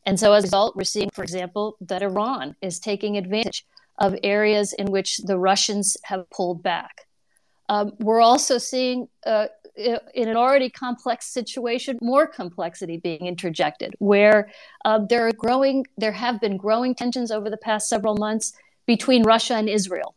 And 0.07 0.19
so 0.19 0.33
as 0.33 0.45
a 0.45 0.47
result, 0.47 0.77
we're 0.77 0.85
seeing, 0.85 1.11
for 1.11 1.23
example, 1.23 1.77
that 1.81 2.03
Iran 2.03 2.57
is 2.63 2.79
taking 2.79 3.17
advantage 3.17 3.67
of 3.99 4.17
areas 4.23 4.73
in 4.73 4.87
which 4.91 5.19
the 5.19 5.39
Russians 5.39 5.97
have 6.05 6.29
pulled 6.31 6.63
back. 6.63 7.07
Um, 7.69 7.93
we're 7.99 8.21
also 8.21 8.59
seeing, 8.59 9.09
uh, 9.27 9.49
in 10.15 10.29
an 10.29 10.37
already 10.37 10.71
complex 10.71 11.27
situation, 11.27 11.99
more 12.01 12.27
complexity 12.27 12.97
being 12.99 13.27
interjected, 13.27 13.95
where 13.99 14.51
uh, 14.85 14.99
there 15.09 15.27
are 15.27 15.33
growing, 15.33 15.87
there 15.97 16.13
have 16.13 16.41
been 16.41 16.57
growing 16.57 16.95
tensions 16.95 17.31
over 17.31 17.49
the 17.51 17.57
past 17.57 17.89
several 17.89 18.17
months 18.17 18.53
between 18.87 19.23
Russia 19.23 19.55
and 19.55 19.69
Israel. 19.69 20.15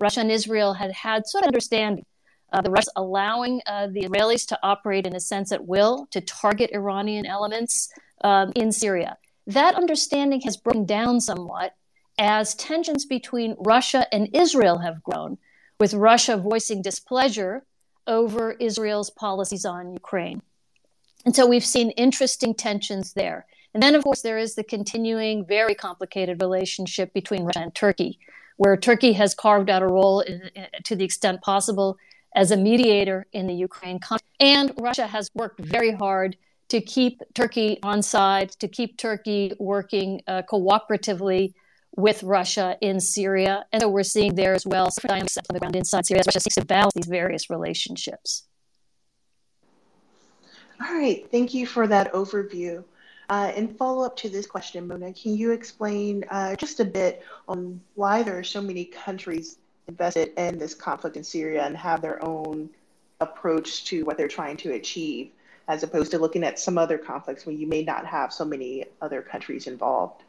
Russia 0.00 0.20
and 0.20 0.30
Israel 0.30 0.74
had 0.74 0.92
had 0.92 1.26
sort 1.26 1.44
of 1.44 1.48
understanding. 1.48 2.04
Uh, 2.52 2.60
the 2.60 2.70
Russians 2.70 2.92
allowing 2.96 3.60
uh, 3.66 3.88
the 3.88 4.02
Israelis 4.02 4.46
to 4.46 4.58
operate 4.62 5.06
in 5.06 5.16
a 5.16 5.20
sense 5.20 5.50
at 5.50 5.66
will 5.66 6.06
to 6.10 6.20
target 6.20 6.70
Iranian 6.72 7.26
elements 7.26 7.90
um, 8.22 8.52
in 8.54 8.70
Syria. 8.70 9.16
That 9.46 9.74
understanding 9.74 10.40
has 10.42 10.56
broken 10.56 10.86
down 10.86 11.20
somewhat 11.20 11.74
as 12.18 12.54
tensions 12.54 13.04
between 13.06 13.56
Russia 13.58 14.06
and 14.12 14.28
Israel 14.32 14.78
have 14.78 15.02
grown, 15.02 15.38
with 15.80 15.94
Russia 15.94 16.36
voicing 16.36 16.80
displeasure 16.80 17.64
over 18.06 18.52
Israel's 18.52 19.10
policies 19.10 19.64
on 19.64 19.92
Ukraine. 19.92 20.42
And 21.24 21.34
so 21.34 21.46
we've 21.46 21.64
seen 21.64 21.90
interesting 21.90 22.54
tensions 22.54 23.14
there. 23.14 23.46
And 23.72 23.82
then, 23.82 23.94
of 23.94 24.04
course, 24.04 24.22
there 24.22 24.38
is 24.38 24.54
the 24.54 24.62
continuing, 24.62 25.44
very 25.44 25.74
complicated 25.74 26.40
relationship 26.40 27.12
between 27.12 27.44
Russia 27.44 27.60
and 27.60 27.74
Turkey, 27.74 28.18
where 28.56 28.76
Turkey 28.76 29.12
has 29.14 29.34
carved 29.34 29.68
out 29.68 29.82
a 29.82 29.86
role 29.86 30.20
in, 30.20 30.50
in, 30.54 30.66
to 30.84 30.94
the 30.94 31.04
extent 31.04 31.42
possible 31.42 31.96
as 32.36 32.50
a 32.50 32.56
mediator 32.56 33.26
in 33.32 33.46
the 33.46 33.54
Ukraine 33.54 33.98
conflict. 33.98 34.28
And 34.38 34.72
Russia 34.78 35.06
has 35.06 35.30
worked 35.34 35.60
very 35.60 35.92
hard 35.92 36.36
to 36.68 36.80
keep 36.80 37.22
Turkey 37.34 37.78
on 37.82 38.02
side, 38.02 38.50
to 38.50 38.68
keep 38.68 38.96
Turkey 38.96 39.52
working 39.58 40.22
uh, 40.26 40.42
cooperatively 40.42 41.54
with 41.96 42.22
Russia 42.22 42.76
in 42.80 43.00
Syria. 43.00 43.64
And 43.72 43.82
so 43.82 43.88
we're 43.88 44.02
seeing 44.02 44.34
there 44.34 44.54
as 44.54 44.66
well 44.66 44.90
some 44.90 45.08
dynamics 45.08 45.36
on 45.36 45.44
the 45.52 45.60
ground 45.60 45.76
inside 45.76 46.06
Syria 46.06 46.20
as 46.20 46.26
Russia 46.26 46.40
seeks 46.40 46.56
to 46.56 46.64
balance 46.64 46.94
these 46.94 47.06
various 47.06 47.50
relationships. 47.50 48.44
All 50.80 50.94
right, 50.94 51.26
thank 51.30 51.54
you 51.54 51.66
for 51.66 51.86
that 51.86 52.12
overview. 52.12 52.82
Uh, 53.30 53.52
in 53.56 53.68
follow 53.68 54.04
up 54.04 54.16
to 54.16 54.28
this 54.28 54.46
question, 54.46 54.86
Mona, 54.86 55.12
can 55.12 55.34
you 55.36 55.52
explain 55.52 56.24
uh, 56.30 56.56
just 56.56 56.80
a 56.80 56.84
bit 56.84 57.22
on 57.48 57.80
why 57.94 58.22
there 58.22 58.38
are 58.38 58.44
so 58.44 58.60
many 58.60 58.84
countries 58.84 59.58
invested 59.86 60.32
in 60.36 60.58
this 60.58 60.74
conflict 60.74 61.16
in 61.16 61.24
Syria 61.24 61.64
and 61.64 61.76
have 61.76 62.02
their 62.02 62.22
own 62.24 62.68
approach 63.20 63.84
to 63.84 64.04
what 64.04 64.18
they're 64.18 64.28
trying 64.28 64.56
to 64.58 64.72
achieve, 64.72 65.30
as 65.68 65.82
opposed 65.82 66.10
to 66.10 66.18
looking 66.18 66.42
at 66.42 66.58
some 66.58 66.76
other 66.76 66.98
conflicts 66.98 67.46
where 67.46 67.54
you 67.54 67.66
may 67.66 67.82
not 67.82 68.04
have 68.04 68.32
so 68.32 68.44
many 68.44 68.84
other 69.00 69.22
countries 69.22 69.66
involved? 69.66 70.23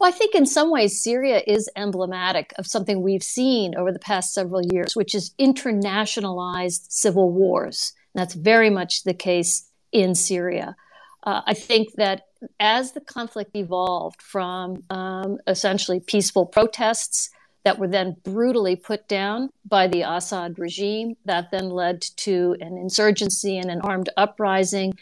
Well, 0.00 0.08
I 0.08 0.12
think 0.12 0.34
in 0.34 0.46
some 0.46 0.70
ways 0.70 1.02
Syria 1.02 1.42
is 1.46 1.68
emblematic 1.76 2.52
of 2.58 2.66
something 2.66 3.02
we've 3.02 3.22
seen 3.22 3.74
over 3.76 3.92
the 3.92 3.98
past 3.98 4.34
several 4.34 4.62
years, 4.72 4.96
which 4.96 5.14
is 5.14 5.34
internationalized 5.38 6.90
civil 6.90 7.30
wars. 7.30 7.92
And 8.14 8.20
that's 8.20 8.34
very 8.34 8.70
much 8.70 9.04
the 9.04 9.14
case 9.14 9.68
in 9.92 10.14
Syria. 10.14 10.76
Uh, 11.24 11.42
I 11.46 11.54
think 11.54 11.94
that 11.94 12.26
as 12.58 12.92
the 12.92 13.00
conflict 13.00 13.54
evolved 13.54 14.20
from 14.20 14.82
um, 14.90 15.38
essentially 15.46 16.00
peaceful 16.00 16.46
protests 16.46 17.30
that 17.64 17.78
were 17.78 17.86
then 17.86 18.16
brutally 18.24 18.74
put 18.74 19.06
down 19.06 19.48
by 19.64 19.86
the 19.86 20.02
Assad 20.02 20.58
regime, 20.58 21.14
that 21.24 21.52
then 21.52 21.70
led 21.70 22.00
to 22.00 22.56
an 22.60 22.76
insurgency 22.76 23.56
and 23.56 23.70
an 23.70 23.80
armed 23.82 24.08
uprising. 24.16 24.94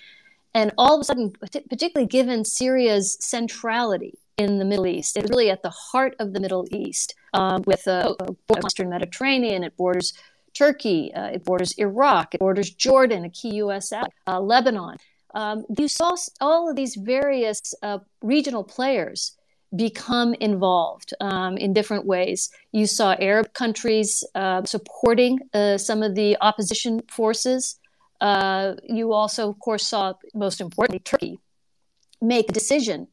And 0.52 0.72
all 0.76 0.96
of 0.96 1.00
a 1.00 1.04
sudden, 1.04 1.32
particularly 1.40 2.06
given 2.06 2.44
Syria's 2.44 3.16
centrality 3.20 4.18
in 4.40 4.58
the 4.58 4.64
Middle 4.64 4.86
East, 4.86 5.16
it's 5.16 5.30
really 5.30 5.50
at 5.50 5.62
the 5.62 5.74
heart 5.90 6.14
of 6.22 6.32
the 6.34 6.40
Middle 6.40 6.66
East, 6.70 7.14
um, 7.34 7.62
with 7.66 7.86
uh, 7.86 8.14
Western 8.48 8.88
Mediterranean, 8.96 9.64
it 9.64 9.76
borders 9.76 10.08
Turkey, 10.54 11.12
uh, 11.14 11.36
it 11.36 11.44
borders 11.44 11.72
Iraq, 11.78 12.34
it 12.34 12.40
borders 12.40 12.70
Jordan, 12.70 13.24
a 13.24 13.30
key 13.30 13.52
U.S. 13.64 13.92
ally, 13.92 14.08
uh, 14.26 14.40
Lebanon 14.40 14.96
um, 15.34 15.64
you 15.78 15.88
saw 15.88 16.16
all 16.40 16.68
of 16.70 16.76
these 16.76 16.96
various 16.96 17.74
uh, 17.82 17.98
regional 18.22 18.64
players 18.64 19.36
become 19.76 20.34
involved 20.34 21.14
um, 21.20 21.56
in 21.56 21.72
different 21.72 22.04
ways. 22.04 22.50
You 22.72 22.86
saw 22.86 23.14
Arab 23.20 23.52
countries 23.54 24.24
uh, 24.34 24.64
supporting 24.64 25.38
uh, 25.54 25.78
some 25.78 26.02
of 26.02 26.14
the 26.14 26.36
opposition 26.40 27.02
forces. 27.08 27.78
Uh, 28.20 28.74
you 28.88 29.12
also, 29.12 29.48
of 29.48 29.58
course, 29.60 29.86
saw, 29.86 30.14
most 30.34 30.60
importantly, 30.60 31.00
Turkey 31.00 31.38
make 32.20 32.50
a 32.50 32.52
decision 32.52 33.06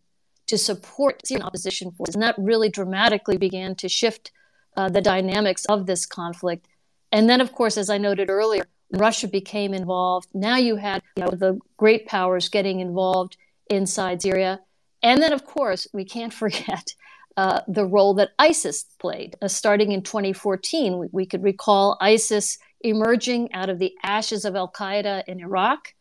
to 0.47 0.57
support 0.57 1.25
Syrian 1.25 1.45
opposition 1.45 1.91
forces. 1.91 2.15
And 2.15 2.23
that 2.23 2.35
really 2.37 2.69
dramatically 2.69 3.37
began 3.37 3.75
to 3.75 3.89
shift 3.89 4.31
uh, 4.75 4.89
the 4.89 5.01
dynamics 5.01 5.65
of 5.65 5.85
this 5.85 6.05
conflict. 6.05 6.67
And 7.11 7.29
then, 7.29 7.41
of 7.41 7.51
course, 7.53 7.77
as 7.77 7.89
I 7.89 7.97
noted 7.97 8.29
earlier, 8.29 8.65
Russia 8.91 9.27
became 9.27 9.73
involved. 9.73 10.29
Now 10.33 10.57
you 10.57 10.77
had 10.77 11.01
you 11.15 11.23
know, 11.23 11.31
the 11.31 11.59
great 11.77 12.05
powers 12.05 12.49
getting 12.49 12.79
involved 12.79 13.37
inside 13.69 14.21
Syria. 14.21 14.61
And 15.03 15.21
then, 15.21 15.33
of 15.33 15.45
course, 15.45 15.87
we 15.93 16.05
can't 16.05 16.33
forget 16.43 16.93
uh, 17.35 17.61
the 17.67 17.85
role 17.85 18.15
that 18.15 18.31
ISIS 18.39 18.85
played. 18.99 19.35
Uh, 19.41 19.47
starting 19.47 19.91
in 19.91 20.01
2014, 20.01 20.97
we, 20.97 21.07
we, 21.11 21.25
could 21.25 21.43
recall 21.43 21.95
ISIS 22.01 22.57
emerging 22.81 23.53
out 23.53 23.69
of 23.69 23.77
the 23.77 23.93
ashes 24.03 24.43
of 24.43 24.55
Al 24.55 24.71
Qaeda 24.71 25.23
in 25.27 25.39
Iraq, 25.39 25.93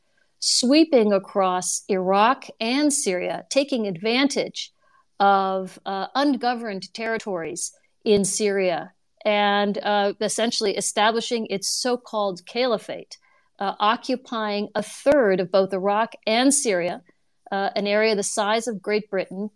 sweeping 0.46 1.12
across 1.12 1.82
Iraq 1.88 2.46
and 2.60 2.92
Syria, 2.92 3.44
taking 3.50 3.88
advantage 3.88 4.72
of 5.18 5.76
uh, 5.84 6.06
ungoverned 6.14 6.94
territories 6.94 7.72
in 8.04 8.24
Syria 8.24 8.92
and 9.24 9.76
uh, 9.78 10.12
essentially 10.20 10.76
establishing 10.76 11.46
its 11.46 11.68
so 11.68 11.96
called 11.96 12.46
caliphate, 12.46 13.18
uh, 13.58 13.74
occupying 13.80 14.68
a 14.76 14.84
third 14.84 15.40
of 15.40 15.50
both 15.50 15.72
Iraq 15.72 16.12
and 16.28 16.54
Syria, 16.54 17.02
uh, 17.50 17.70
an 17.74 17.88
area 17.88 18.14
the 18.14 18.22
size 18.22 18.68
of 18.68 18.80
Great 18.80 19.10
Britain, 19.10 19.50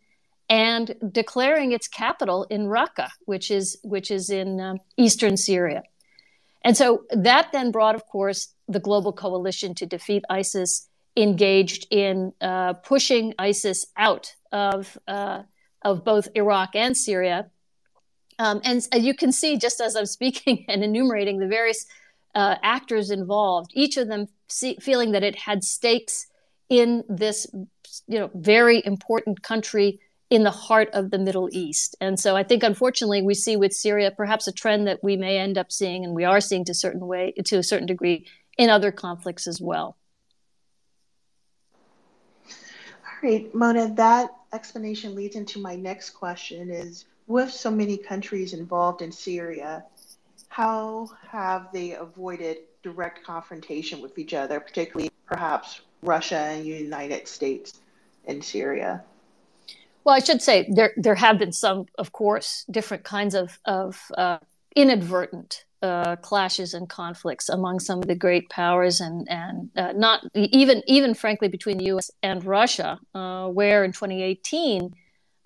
and 0.49 0.97
declaring 1.13 1.71
its 1.71 1.87
capital 1.87 2.49
in 2.51 2.63
Raqqa, 2.63 3.11
which 3.27 3.53
is, 3.53 3.79
which 3.85 4.11
is 4.11 4.29
in 4.29 4.61
um, 4.61 4.79
eastern 4.97 5.37
Syria. 5.37 5.85
And 6.63 6.77
so 6.77 7.05
that 7.11 7.53
then 7.53 7.71
brought, 7.71 7.95
of 7.95 8.07
course, 8.07 8.49
the 8.71 8.81
global 8.81 9.13
coalition 9.13 9.75
to 9.77 9.87
defeat 9.87 10.25
ISIS, 10.31 10.89
engaged 11.17 11.87
in 11.91 12.33
uh, 12.41 12.75
pushing 12.75 13.35
ISIS 13.39 13.87
out 13.97 14.35
of, 14.53 14.97
uh, 15.09 15.43
of 15.83 16.05
both 16.05 16.29
Iraq 16.35 16.75
and 16.75 16.97
Syria 16.97 17.51
um, 18.41 18.63
and 18.65 18.83
you 18.95 19.13
can 19.13 19.33
see, 19.33 19.59
just 19.59 19.81
as 19.83 19.95
I'm 19.95 20.07
speaking 20.19 20.65
and 20.67 20.83
enumerating 20.83 21.39
the 21.39 21.47
various 21.47 21.87
uh, 22.35 22.57
actors 22.63 23.11
involved, 23.11 23.71
each 23.75 23.97
of 23.99 24.09
them 24.09 24.29
see, 24.49 24.79
feeling 24.81 25.13
that 25.13 25.23
it 25.23 25.37
had 25.37 25.63
stakes 25.63 26.27
in 26.71 27.05
this, 27.09 27.47
you 28.07 28.19
know, 28.19 28.31
very 28.35 28.83
important 28.85 29.43
country 29.43 30.01
in 30.31 30.45
the 30.45 30.51
heart 30.51 30.89
of 30.93 31.11
the 31.11 31.19
Middle 31.19 31.49
East. 31.53 31.97
And 32.01 32.19
so 32.19 32.37
I 32.37 32.45
think, 32.45 32.63
unfortunately, 32.63 33.21
we 33.21 33.35
see 33.35 33.57
with 33.57 33.73
Syria 33.73 34.13
perhaps 34.17 34.47
a 34.47 34.53
trend 34.53 34.87
that 34.87 35.03
we 35.03 35.17
may 35.17 35.37
end 35.37 35.59
up 35.59 35.71
seeing, 35.71 36.05
and 36.05 36.15
we 36.15 36.25
are 36.25 36.41
seeing 36.41 36.65
to 36.67 36.75
certain 36.75 37.07
way, 37.07 37.35
to 37.45 37.59
a 37.59 37.63
certain 37.63 37.87
degree, 37.87 38.27
in 38.61 38.69
other 38.69 38.93
conflicts 38.93 39.47
as 39.47 39.59
well. 39.59 39.97
All 42.47 43.23
right, 43.23 43.55
Mona, 43.55 43.95
that 43.95 44.29
explanation 44.53 45.15
leads 45.15 45.35
into 45.35 45.59
my 45.59 45.77
next 45.77 46.11
question 46.11 46.71
is 46.71 47.07
with 47.27 47.51
so 47.51 47.71
many 47.71 47.97
countries 47.97 48.53
involved 48.53 49.01
in 49.01 49.11
Syria, 49.11 49.85
how 50.49 51.09
have 51.27 51.69
they 51.73 51.93
avoided 51.93 52.59
direct 52.83 53.25
confrontation 53.25 54.03
with 54.03 54.19
each 54.19 54.35
other, 54.35 54.61
particularly 54.61 55.11
perhaps 55.25 55.81
Russia 56.03 56.37
and 56.37 56.67
United 56.67 57.27
States 57.27 57.81
in 58.27 58.43
Syria? 58.43 59.03
Well, 60.05 60.15
I 60.15 60.19
should 60.19 60.43
say 60.43 60.69
there 60.71 60.93
there 60.99 61.15
have 61.15 61.39
been 61.39 61.53
some, 61.53 61.87
of 61.97 62.13
course, 62.13 62.67
different 62.71 63.05
kinds 63.05 63.35
of 63.35 63.59
of 63.65 63.99
uh, 64.19 64.39
inadvertent 64.77 65.65
uh, 65.83 66.17
clashes 66.17 66.75
and 66.75 66.89
conflicts 66.89 67.49
among 67.49 67.81
some 67.81 68.01
of 68.01 68.07
the 68.07 68.15
great 68.15 68.49
powers, 68.51 69.01
and 69.01 69.27
and 69.31 69.71
uh, 69.77 69.93
not 69.93 70.25
even 70.35 70.83
even 70.87 71.15
frankly 71.15 71.49
between 71.49 71.79
the 71.79 71.87
U.S. 71.87 72.11
and 72.23 72.45
Russia, 72.45 72.99
uh, 73.15 73.49
where 73.49 73.85
in 73.85 73.93
2018 73.93 74.95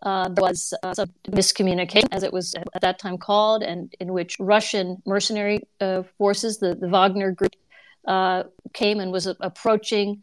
uh, 0.03 0.29
there 0.29 0.43
was 0.43 0.75
uh, 0.83 0.95
some 0.95 1.13
miscommunication, 1.29 2.09
as 2.11 2.23
it 2.23 2.33
was 2.33 2.55
at 2.55 2.81
that 2.81 2.99
time 2.99 3.17
called, 3.17 3.63
and 3.63 3.95
in 4.01 4.13
which 4.13 4.37
Russian 4.41 5.03
mercenary 5.07 5.61
forces, 6.19 6.59
the 6.59 6.75
the 6.75 6.89
Wagner 6.89 7.31
group, 7.31 7.55
came 8.73 9.01
and 9.01 9.13
was 9.13 9.27
approaching 9.27 10.23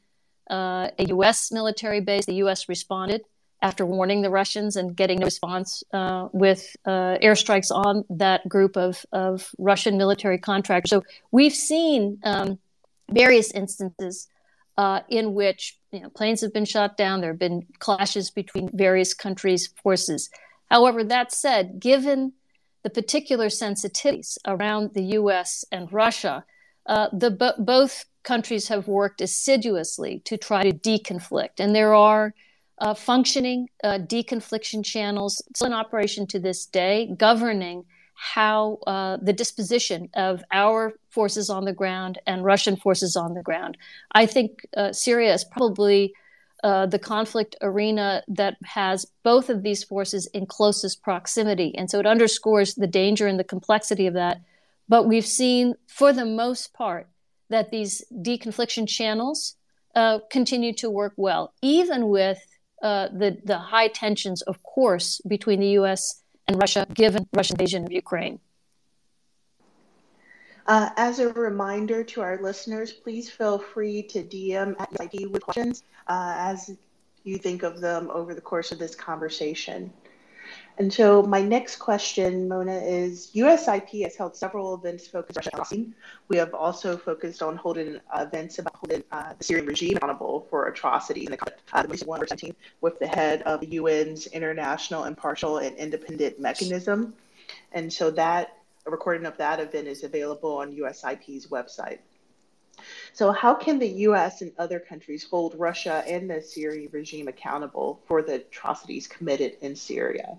a 0.50 0.92
U.S. 1.08 1.52
military 1.52 2.02
base. 2.02 2.26
The 2.26 2.36
U.S. 2.46 2.68
responded 2.68 3.22
after 3.62 3.86
warning 3.86 4.22
the 4.22 4.30
Russians 4.30 4.76
and 4.76 4.96
getting 4.96 5.20
no 5.20 5.26
response 5.26 5.84
uh, 5.94 6.30
with 6.34 6.76
uh, 6.86 7.18
airstrikes 7.22 7.72
on 7.72 8.04
that 8.10 8.48
group 8.50 8.76
of, 8.76 9.06
of 9.12 9.52
Russian 9.58 9.98
military 9.98 10.40
contractors. 10.40 10.90
So 10.90 11.04
we've 11.32 11.54
seen 11.54 12.20
um, 12.24 12.58
various 13.12 13.52
instances 13.52 14.28
uh, 14.78 15.02
in 15.10 15.34
which 15.34 15.78
you 15.92 16.00
know, 16.00 16.10
planes 16.10 16.42
have 16.42 16.54
been 16.54 16.66
shot 16.66 16.98
down. 16.98 17.22
There 17.22 17.32
have 17.32 17.40
been 17.40 17.68
clashes 17.80 18.32
between 18.32 18.70
various 18.74 19.14
countries' 19.14 19.68
forces. 19.84 20.30
However, 20.70 21.04
that 21.04 21.32
said, 21.32 21.80
given 21.80 22.34
the 22.84 22.90
particular 22.90 23.48
sensitivities 23.48 24.38
around 24.48 24.94
the 24.94 25.04
U.S. 25.20 25.66
and 25.72 25.92
Russia, 25.94 26.46
uh, 26.88 27.10
the 27.14 27.54
both 27.60 28.06
countries 28.24 28.70
have 28.70 28.88
worked 28.88 29.22
assiduously 29.22 30.20
to 30.26 30.38
try 30.38 30.64
to 30.64 30.72
deconflict, 30.72 31.60
and 31.60 31.76
there 31.76 31.94
are 31.94 32.34
uh, 32.82 32.96
functioning 32.96 33.70
uh, 33.84 34.00
deconfliction 34.00 34.84
channels 34.84 35.42
still 35.56 35.68
in 35.68 35.74
operation 35.74 36.26
to 36.28 36.40
this 36.40 36.66
day, 36.66 37.14
governing 37.16 37.86
how 38.16 38.80
uh, 38.88 39.18
the 39.22 39.34
disposition 39.34 40.10
of 40.16 40.44
our 40.52 40.94
forces 41.10 41.50
on 41.50 41.66
the 41.66 41.74
ground 41.74 42.20
and 42.28 42.44
Russian 42.44 42.76
forces 42.76 43.16
on 43.16 43.34
the 43.34 43.42
ground. 43.42 43.78
I 44.14 44.26
think 44.26 44.66
uh, 44.76 44.94
Syria 44.94 45.34
is 45.34 45.44
probably 45.44 46.14
uh, 46.64 46.86
the 46.88 47.00
conflict 47.00 47.56
arena 47.62 48.24
that 48.28 48.58
has 48.64 49.06
both 49.24 49.50
of 49.50 49.64
these 49.64 49.84
forces 49.84 50.28
in 50.28 50.46
closest 50.46 51.02
proximity. 51.02 51.76
And 51.76 51.90
so 51.90 52.00
it 52.00 52.06
underscores 52.06 52.76
the 52.76 52.88
danger 52.88 53.26
and 53.28 53.40
the 53.40 53.44
complexity 53.44 54.06
of 54.06 54.14
that. 54.16 54.42
But 54.88 55.08
we've 55.08 55.26
seen, 55.26 55.76
for 55.88 56.14
the 56.14 56.26
most 56.26 56.74
part, 56.74 57.08
that 57.50 57.72
these 57.72 58.04
deconfliction 58.12 58.88
channels 58.88 59.56
uh, 59.96 60.20
continue 60.32 60.74
to 60.74 60.90
work 60.90 61.14
well, 61.18 61.54
even 61.62 62.10
with 62.10 62.40
uh, 62.82 63.08
the, 63.10 63.38
the 63.44 63.58
high 63.58 63.88
tensions, 63.88 64.42
of 64.44 64.62
course, 64.64 65.22
between 65.28 65.60
the 65.60 65.70
U.S. 65.82 66.24
and 66.48 66.60
Russia, 66.60 66.88
given 66.94 67.28
Russian 67.34 67.56
invasion 67.56 67.86
of 67.86 67.92
Ukraine. 67.92 68.40
Uh, 70.68 70.90
as 70.98 71.20
a 71.20 71.30
reminder 71.34 72.04
to 72.04 72.22
our 72.22 72.42
listeners, 72.42 72.94
please 72.94 73.30
feel 73.30 73.58
free 73.58 74.04
to 74.04 74.24
DM 74.24 74.80
at 74.80 74.90
ID 75.00 75.26
with 75.28 75.42
questions 75.44 75.84
uh, 76.08 76.34
as 76.38 76.72
you 77.24 77.38
think 77.38 77.64
of 77.64 77.82
them 77.82 78.10
over 78.12 78.34
the 78.34 78.42
course 78.42 78.72
of 78.72 78.80
this 78.80 78.96
conversation. 78.96 79.92
And 80.78 80.92
so 80.92 81.22
my 81.22 81.42
next 81.42 81.76
question, 81.76 82.48
Mona, 82.48 82.76
is 82.76 83.32
USIP 83.36 84.04
has 84.04 84.16
held 84.16 84.36
several 84.36 84.74
events 84.74 85.08
focused 85.08 85.38
on 85.38 85.60
Russia. 85.60 85.86
We 86.28 86.38
have 86.38 86.54
also 86.54 86.98
focused 86.98 87.44
on 87.44 87.56
holding 87.56 88.00
events 88.18 88.58
about 88.60 88.76
holding 88.76 89.04
uh, 89.12 89.34
the 89.38 89.44
Syrian 89.44 89.68
regime 89.68 89.98
accountable 89.98 90.48
for 90.50 90.68
atrocities 90.68 91.26
in 91.26 91.32
the 91.32 91.38
conflict. 91.38 91.62
Uh, 91.74 91.84
the 91.84 92.56
with 92.82 93.00
the 93.00 93.08
head 93.08 93.44
of 93.44 93.60
the 93.60 93.78
UN's 93.78 94.28
International 94.28 95.04
Impartial 95.04 95.58
and 95.60 95.76
Independent 95.78 96.40
Mechanism. 96.40 97.14
And 97.74 97.92
so 97.92 98.10
that 98.12 98.58
a 98.86 98.92
recording 98.92 99.26
of 99.26 99.38
that 99.38 99.60
event 99.60 99.88
is 99.88 100.04
available 100.04 100.58
on 100.58 100.76
USIP's 100.76 101.48
website. 101.48 102.00
So, 103.14 103.32
how 103.32 103.54
can 103.54 103.80
the 103.80 103.90
US 104.08 104.42
and 104.42 104.52
other 104.58 104.80
countries 104.80 105.24
hold 105.30 105.56
Russia 105.58 106.04
and 106.08 106.30
the 106.30 106.42
Syrian 106.42 106.90
regime 106.92 107.28
accountable 107.28 108.02
for 108.08 108.22
the 108.22 108.36
atrocities 108.36 109.08
committed 109.08 109.58
in 109.62 109.76
Syria? 109.76 110.38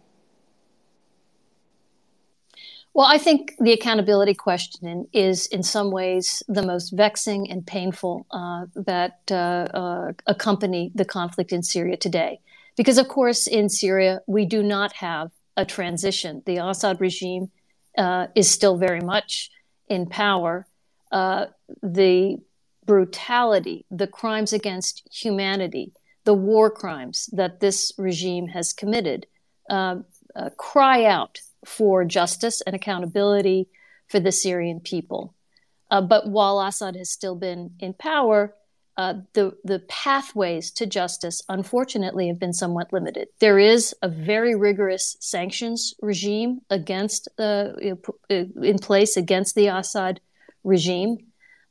Well, 2.94 3.06
I 3.06 3.16
think 3.16 3.54
the 3.58 3.72
accountability 3.72 4.34
question 4.34 5.06
is, 5.12 5.46
in 5.46 5.62
some 5.62 5.90
ways, 5.90 6.42
the 6.46 6.62
most 6.62 6.90
vexing 6.90 7.50
and 7.50 7.66
painful 7.66 8.26
uh, 8.30 8.66
that 8.74 9.20
uh, 9.30 9.34
uh, 9.34 10.12
accompany 10.26 10.92
the 10.94 11.06
conflict 11.06 11.52
in 11.52 11.62
Syria 11.62 11.96
today. 11.96 12.40
Because, 12.76 12.98
of 12.98 13.08
course, 13.08 13.46
in 13.46 13.70
Syria, 13.70 14.20
we 14.26 14.44
do 14.44 14.62
not 14.62 14.92
have 14.94 15.30
a 15.56 15.64
transition. 15.64 16.42
The 16.44 16.58
Assad 16.58 17.00
regime 17.00 17.50
uh, 17.96 18.26
is 18.34 18.50
still 18.50 18.76
very 18.76 19.00
much 19.00 19.50
in 19.88 20.06
power. 20.06 20.66
Uh, 21.10 21.46
the 21.82 22.38
brutality, 22.86 23.86
the 23.90 24.06
crimes 24.06 24.52
against 24.52 25.02
humanity, 25.10 25.92
the 26.24 26.34
war 26.34 26.70
crimes 26.70 27.28
that 27.32 27.60
this 27.60 27.92
regime 27.98 28.48
has 28.48 28.72
committed 28.72 29.26
uh, 29.70 30.50
cry 30.56 31.04
out 31.04 31.38
for 31.64 32.04
justice 32.04 32.60
and 32.62 32.74
accountability 32.74 33.68
for 34.08 34.20
the 34.20 34.32
Syrian 34.32 34.80
people. 34.80 35.34
Uh, 35.90 36.00
but 36.00 36.28
while 36.28 36.60
Assad 36.60 36.96
has 36.96 37.10
still 37.10 37.34
been 37.34 37.72
in 37.78 37.94
power, 37.94 38.54
uh, 38.96 39.14
the 39.32 39.52
the 39.64 39.78
pathways 39.88 40.70
to 40.70 40.86
justice, 40.86 41.42
unfortunately, 41.48 42.28
have 42.28 42.38
been 42.38 42.52
somewhat 42.52 42.92
limited. 42.92 43.28
There 43.40 43.58
is 43.58 43.94
a 44.02 44.08
very 44.08 44.54
rigorous 44.54 45.16
sanctions 45.20 45.94
regime 46.02 46.60
against 46.68 47.28
uh, 47.38 47.68
in 48.28 48.78
place 48.78 49.16
against 49.16 49.54
the 49.54 49.68
Assad 49.68 50.20
regime. 50.62 51.18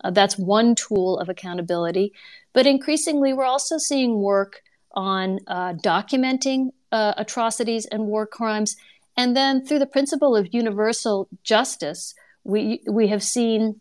Uh, 0.03 0.11
that's 0.11 0.37
one 0.37 0.75
tool 0.75 1.19
of 1.19 1.29
accountability, 1.29 2.13
but 2.53 2.65
increasingly, 2.65 3.33
we're 3.33 3.45
also 3.45 3.77
seeing 3.77 4.21
work 4.21 4.61
on 4.93 5.39
uh, 5.47 5.73
documenting 5.73 6.69
uh, 6.91 7.13
atrocities 7.17 7.85
and 7.85 8.05
war 8.05 8.25
crimes. 8.25 8.75
And 9.15 9.35
then 9.35 9.65
through 9.65 9.79
the 9.79 9.85
principle 9.85 10.35
of 10.35 10.53
universal 10.53 11.27
justice, 11.43 12.13
we, 12.43 12.81
we 12.89 13.07
have 13.07 13.23
seen, 13.23 13.79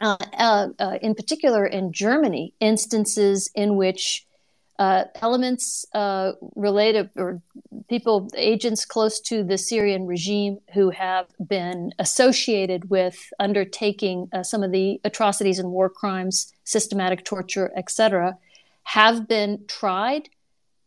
uh, 0.00 0.16
uh, 0.38 0.68
uh, 0.78 0.98
in 1.00 1.14
particular 1.14 1.66
in 1.66 1.92
Germany, 1.92 2.54
instances 2.60 3.50
in 3.54 3.76
which 3.76 4.25
uh, 4.78 5.04
elements 5.22 5.86
uh, 5.94 6.32
related 6.54 7.10
or 7.16 7.40
people, 7.88 8.28
agents 8.36 8.84
close 8.84 9.20
to 9.20 9.42
the 9.42 9.56
Syrian 9.56 10.06
regime 10.06 10.58
who 10.74 10.90
have 10.90 11.26
been 11.48 11.92
associated 11.98 12.90
with 12.90 13.16
undertaking 13.38 14.28
uh, 14.32 14.42
some 14.42 14.62
of 14.62 14.72
the 14.72 15.00
atrocities 15.04 15.58
and 15.58 15.70
war 15.70 15.88
crimes, 15.88 16.52
systematic 16.64 17.24
torture, 17.24 17.72
etc., 17.76 18.36
have 18.84 19.26
been 19.26 19.64
tried 19.66 20.28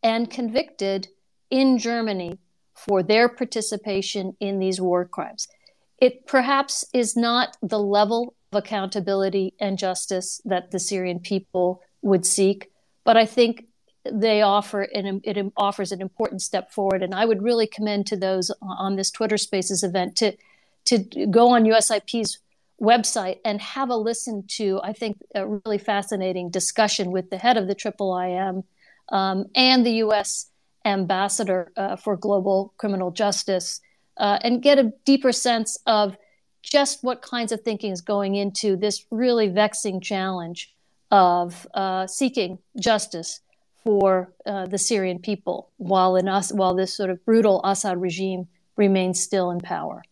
and 0.04 0.30
convicted 0.30 1.08
in 1.50 1.78
Germany 1.78 2.38
for 2.76 3.04
their 3.04 3.28
participation 3.28 4.36
in 4.40 4.60
these 4.60 4.80
war 4.80 5.06
crimes. 5.06 5.48
It 5.98 6.28
perhaps 6.28 6.86
is 6.94 7.18
not 7.18 7.58
the 7.62 7.80
level 7.80 8.36
of 8.52 8.60
accountability 8.60 9.54
and 9.60 9.78
justice 9.78 10.42
that 10.46 10.72
the 10.72 10.80
Syrian 10.80 11.20
people 11.20 11.82
would 12.02 12.26
seek, 12.26 12.72
but 13.04 13.18
I 13.18 13.26
think 13.26 13.66
they 14.10 14.42
offer 14.42 14.84
an, 14.84 15.22
it 15.24 15.38
offers 15.58 15.92
an 15.92 16.02
important 16.02 16.42
step 16.42 16.72
forward. 16.72 17.04
And 17.04 17.14
I 17.14 17.26
would 17.26 17.42
really 17.42 17.68
commend 17.68 18.08
to 18.08 18.18
those 18.18 18.52
on 18.62 18.96
this 18.96 19.12
Twitter 19.12 19.38
Spaces 19.38 19.84
event 19.84 20.16
to 20.18 20.34
to 20.86 20.98
go 21.28 21.50
on 21.50 21.66
USIP's 21.66 22.40
website 22.82 23.40
and 23.44 23.62
have 23.62 23.90
a 23.90 23.96
listen 23.96 24.46
to, 24.48 24.80
I 24.82 24.94
think, 24.94 25.22
a 25.36 25.46
really 25.46 25.78
fascinating 25.78 26.50
discussion 26.50 27.12
with 27.12 27.30
the 27.30 27.38
head 27.38 27.58
of 27.58 27.68
the 27.68 27.76
Triple 27.76 28.18
IM 28.18 28.64
um, 29.10 29.46
and 29.54 29.86
the 29.86 29.92
U.S 29.92 30.50
ambassador 30.86 31.72
uh, 31.78 31.96
for 31.96 32.16
global 32.16 32.74
criminal 32.78 33.12
justice 33.12 33.82
uh, 34.18 34.40
and 34.42 34.62
get 34.62 34.80
a 34.80 34.92
deeper 35.06 35.32
sense 35.32 35.78
of 35.86 36.18
just 36.62 37.04
what 37.04 37.22
kinds 37.22 37.52
of 37.52 37.62
thinking 37.62 37.92
is 37.92 38.02
going 38.02 38.36
into 38.36 38.76
this 38.76 39.06
really 39.12 39.48
vexing 39.48 40.02
challenge 40.02 40.74
of 41.12 41.68
uh, 41.74 42.06
seeking 42.06 42.60
justice 42.80 43.42
for 43.84 44.32
uh, 44.46 44.66
the 44.66 44.78
Syrian 44.78 45.20
people 45.20 45.70
while 45.78 46.16
in 46.16 46.28
while 46.28 46.76
this 46.76 46.96
sort 46.96 47.10
of 47.10 47.24
brutal 47.26 47.62
Assad 47.64 48.02
regime 48.02 48.48
remains 48.76 49.22
still 49.22 49.52
in 49.52 49.60
power. 49.60 50.04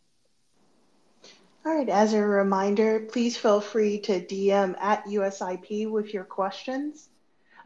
All 1.65 1.75
right, 1.75 1.89
as 1.89 2.13
a 2.13 2.21
reminder, 2.21 3.01
please 3.11 3.35
feel 3.35 3.59
free 3.59 3.99
to 3.99 4.21
DM 4.21 4.75
at 4.79 5.03
USIP 5.05 5.89
with 5.91 6.13
your 6.13 6.23
questions. 6.23 7.09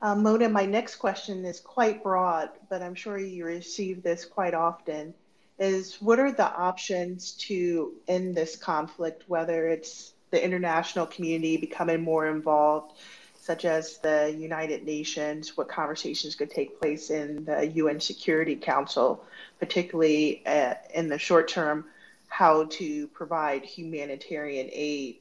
Um, 0.02 0.24
Mona, 0.24 0.50
my 0.50 0.66
next 0.66 0.96
question 0.96 1.46
is 1.46 1.60
quite 1.60 2.02
broad, 2.02 2.50
but 2.70 2.82
I'm 2.82 2.96
sure 2.96 3.20
you 3.20 3.46
receive 3.46 4.02
this 4.02 4.26
quite 4.26 4.56
often. 4.56 5.14
Is 5.60 6.02
what 6.02 6.18
are 6.18 6.32
the 6.32 6.52
options 6.52 7.34
to 7.34 7.94
end 8.08 8.34
this 8.34 8.56
conflict, 8.56 9.26
whether 9.28 9.68
it's 9.68 10.14
the 10.32 10.44
international 10.44 11.06
community 11.06 11.58
becoming 11.58 12.02
more 12.02 12.28
involved, 12.28 12.98
such 13.42 13.66
as 13.66 13.98
the 13.98 14.34
United 14.38 14.86
Nations, 14.86 15.58
what 15.58 15.68
conversations 15.68 16.36
could 16.36 16.52
take 16.52 16.80
place 16.80 17.10
in 17.10 17.44
the 17.44 17.66
UN 17.76 18.00
Security 18.00 18.56
Council, 18.56 19.26
particularly 19.60 20.46
uh, 20.46 20.76
in 20.94 21.10
the 21.10 21.18
short 21.18 21.48
term, 21.48 21.86
how 22.28 22.66
to 22.66 23.08
provide 23.08 23.66
humanitarian 23.66 24.70
aid 24.72 25.18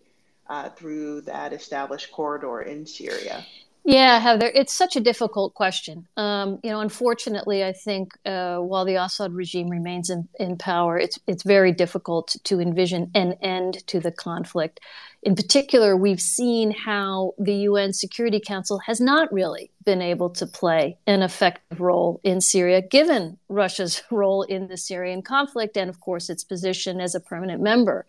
uh, 0.51 0.69
through 0.69 1.23
that 1.23 1.55
established 1.55 2.13
corridor 2.13 2.61
in 2.61 2.85
Syria? 2.85 3.47
Yeah, 3.85 4.21
Heather, 4.21 4.51
it's 4.55 4.75
such 4.75 4.95
a 4.95 5.01
difficult 5.01 5.55
question. 5.55 6.07
Um, 6.17 6.61
you 6.63 6.71
know, 6.71 6.81
unfortunately, 6.81 7.65
I 7.65 7.73
think 7.73 8.13
uh, 8.27 8.59
while 8.59 8.85
the 8.85 8.97
Assad 8.97 9.33
regime 9.33 9.69
remains 9.71 10.11
in, 10.11 10.29
in 10.39 10.59
power, 10.59 10.99
it's 10.99 11.19
it's 11.27 11.43
very 11.43 11.73
difficult 11.73 12.37
to 12.45 12.61
envision 12.61 13.11
an 13.15 13.35
end 13.41 13.87
to 13.87 13.99
the 13.99 14.13
conflict. 14.13 14.81
In 15.23 15.35
particular, 15.35 15.97
we've 15.97 16.21
seen 16.21 16.73
how 16.73 17.33
the 17.39 17.55
UN 17.55 17.95
Security 17.95 18.39
Council 18.39 18.79
has 18.81 19.01
not 19.01 19.33
really 19.33 19.71
been 19.85 20.03
able 20.03 20.29
to 20.31 20.47
play 20.47 20.99
an 21.07 21.23
effective 21.23 21.81
role 21.81 22.21
in 22.23 22.43
Syria, 22.43 22.83
given 22.83 23.39
Russia's 23.49 24.03
role 24.11 24.43
in 24.43 24.69
the 24.69 24.77
Syrian 24.77 25.23
conflict 25.23 25.77
and, 25.79 25.89
of 25.89 26.01
course, 26.01 26.29
its 26.29 26.45
position 26.45 27.01
as 27.01 27.15
a 27.15 27.21
permanent 27.21 27.63
member 27.63 28.05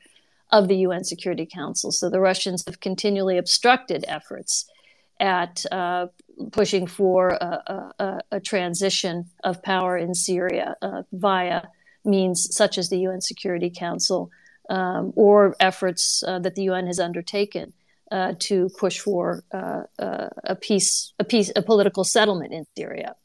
of 0.51 0.67
the 0.67 0.77
UN 0.77 1.05
Security 1.05 1.45
Council. 1.45 1.93
So 1.93 2.09
the 2.09 2.19
Russians 2.19 2.65
have 2.67 2.81
continually 2.81 3.37
obstructed 3.37 4.03
efforts 4.09 4.65
at 5.21 5.63
uh, 5.71 6.07
pushing 6.51 6.87
for 6.87 7.29
a, 7.29 7.93
a, 7.99 8.19
a, 8.31 8.39
transition 8.39 9.29
of 9.43 9.61
power 9.61 9.95
in 9.95 10.15
Syria 10.15 10.75
uh, 10.81 11.03
via 11.13 11.61
means 12.03 12.47
such 12.51 12.79
as 12.79 12.89
the 12.89 12.97
UN 13.01 13.21
Security 13.21 13.69
Council 13.69 14.31
um, 14.69 15.13
or 15.15 15.55
efforts 15.59 16.23
uh, 16.27 16.39
that 16.39 16.55
the 16.55 16.63
UN 16.63 16.87
has 16.87 16.99
undertaken 16.99 17.73
uh, 18.11 18.33
to 18.39 18.69
push 18.77 18.99
for 18.99 19.43
uh, 19.53 19.83
uh, 19.99 20.29
a 20.43 20.55
peace, 20.55 21.13
a 21.19 21.23
peace, 21.23 21.51
a 21.55 21.61
political 21.61 22.03
settlement 22.03 22.51
in 22.51 22.65
Syria. 22.75 23.15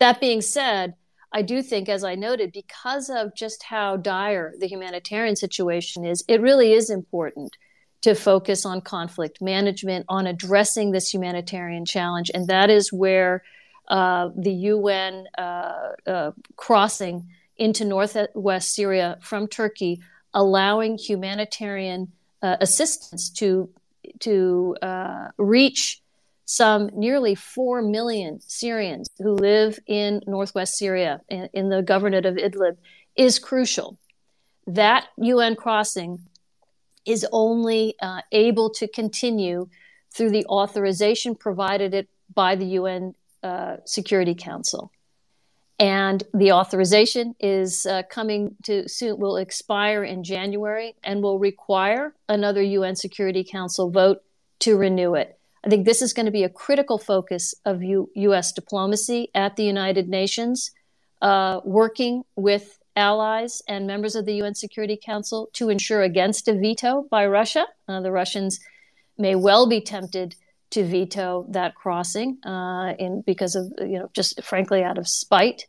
That 0.00 0.20
being 0.20 0.40
said, 0.40 0.94
I 1.32 1.42
do 1.42 1.62
think, 1.62 1.88
as 1.88 2.02
I 2.02 2.14
noted, 2.14 2.52
because 2.52 3.10
of 3.10 3.34
just 3.34 3.62
how 3.64 3.96
dire 3.96 4.54
the 4.58 4.68
humanitarian 4.68 5.36
situation 5.36 6.04
is, 6.04 6.24
it 6.28 6.40
really 6.40 6.72
is 6.72 6.88
important 6.88 7.56
to 8.02 8.14
focus 8.14 8.64
on 8.64 8.80
conflict 8.80 9.40
management, 9.40 10.04
on 10.08 10.26
addressing 10.26 10.92
this 10.92 11.12
humanitarian 11.12 11.84
challenge. 11.84 12.30
And 12.34 12.46
that 12.48 12.70
is 12.70 12.92
where 12.92 13.42
uh, 13.88 14.30
the 14.36 14.52
UN 14.52 15.26
uh, 15.38 15.92
uh, 16.06 16.32
crossing 16.56 17.28
into 17.56 17.84
northwest 17.84 18.74
Syria 18.74 19.18
from 19.22 19.48
Turkey, 19.48 20.00
allowing 20.34 20.98
humanitarian 20.98 22.12
uh, 22.42 22.56
assistance 22.60 23.30
to, 23.30 23.70
to 24.20 24.76
uh, 24.82 25.28
reach 25.38 26.02
some 26.44 26.90
nearly 26.94 27.34
4 27.34 27.82
million 27.82 28.40
Syrians 28.40 29.08
who 29.18 29.34
live 29.34 29.78
in 29.86 30.22
northwest 30.26 30.76
Syria, 30.76 31.20
in, 31.28 31.48
in 31.52 31.68
the 31.70 31.82
governorate 31.82 32.26
of 32.26 32.36
Idlib, 32.36 32.76
is 33.16 33.38
crucial. 33.38 33.98
That 34.66 35.06
UN 35.16 35.56
crossing 35.56 36.20
is 37.06 37.26
only 37.32 37.94
uh, 38.02 38.20
able 38.32 38.70
to 38.70 38.88
continue 38.88 39.68
through 40.12 40.30
the 40.30 40.46
authorization 40.46 41.34
provided 41.34 41.94
it 41.94 42.08
by 42.34 42.56
the 42.56 42.66
UN 42.80 43.14
uh, 43.42 43.76
Security 43.84 44.34
Council. 44.34 44.90
And 45.78 46.24
the 46.32 46.52
authorization 46.52 47.34
is 47.38 47.84
uh, 47.84 48.02
coming 48.08 48.56
to 48.64 48.88
soon, 48.88 49.18
will 49.18 49.36
expire 49.36 50.02
in 50.04 50.24
January 50.24 50.94
and 51.04 51.22
will 51.22 51.38
require 51.38 52.14
another 52.28 52.62
UN 52.62 52.96
Security 52.96 53.44
Council 53.44 53.90
vote 53.90 54.22
to 54.60 54.76
renew 54.76 55.14
it. 55.14 55.38
I 55.64 55.68
think 55.68 55.84
this 55.84 56.00
is 56.00 56.14
going 56.14 56.26
to 56.26 56.32
be 56.32 56.44
a 56.44 56.48
critical 56.48 56.96
focus 56.96 57.54
of 57.64 57.82
U- 57.82 58.10
U.S. 58.14 58.52
diplomacy 58.52 59.30
at 59.34 59.56
the 59.56 59.64
United 59.64 60.08
Nations, 60.08 60.70
uh, 61.20 61.60
working 61.64 62.22
with 62.36 62.78
allies 62.96 63.62
and 63.68 63.86
members 63.86 64.16
of 64.16 64.24
the 64.24 64.34
UN 64.34 64.54
Security 64.54 64.98
Council 65.02 65.48
to 65.52 65.68
ensure 65.68 66.02
against 66.02 66.48
a 66.48 66.54
veto 66.54 67.06
by 67.10 67.26
Russia. 67.26 67.66
Uh, 67.86 68.00
the 68.00 68.10
Russians 68.10 68.58
may 69.18 69.34
well 69.34 69.68
be 69.68 69.80
tempted 69.80 70.34
to 70.70 70.84
veto 70.84 71.46
that 71.50 71.74
crossing 71.74 72.38
uh, 72.44 72.94
in 72.98 73.22
because 73.22 73.54
of 73.54 73.72
you 73.78 73.98
know 73.98 74.10
just 74.14 74.42
frankly 74.42 74.82
out 74.82 74.98
of 74.98 75.06
spite. 75.06 75.66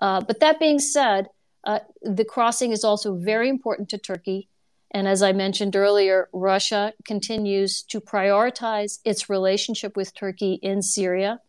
Uh, 0.00 0.20
but 0.20 0.40
that 0.40 0.60
being 0.60 0.78
said, 0.78 1.28
uh, 1.64 1.80
the 2.02 2.24
crossing 2.24 2.70
is 2.70 2.84
also 2.84 3.16
very 3.16 3.48
important 3.48 3.88
to 3.88 3.98
Turkey. 3.98 4.48
And 4.92 5.08
as 5.08 5.22
I 5.22 5.32
mentioned 5.32 5.74
earlier, 5.74 6.28
Russia 6.32 6.92
continues 7.04 7.82
to 7.84 8.00
prioritize 8.00 9.00
its 9.04 9.28
relationship 9.28 9.96
with 9.96 10.14
Turkey 10.14 10.60
in 10.62 10.80
Syria. 10.80 11.40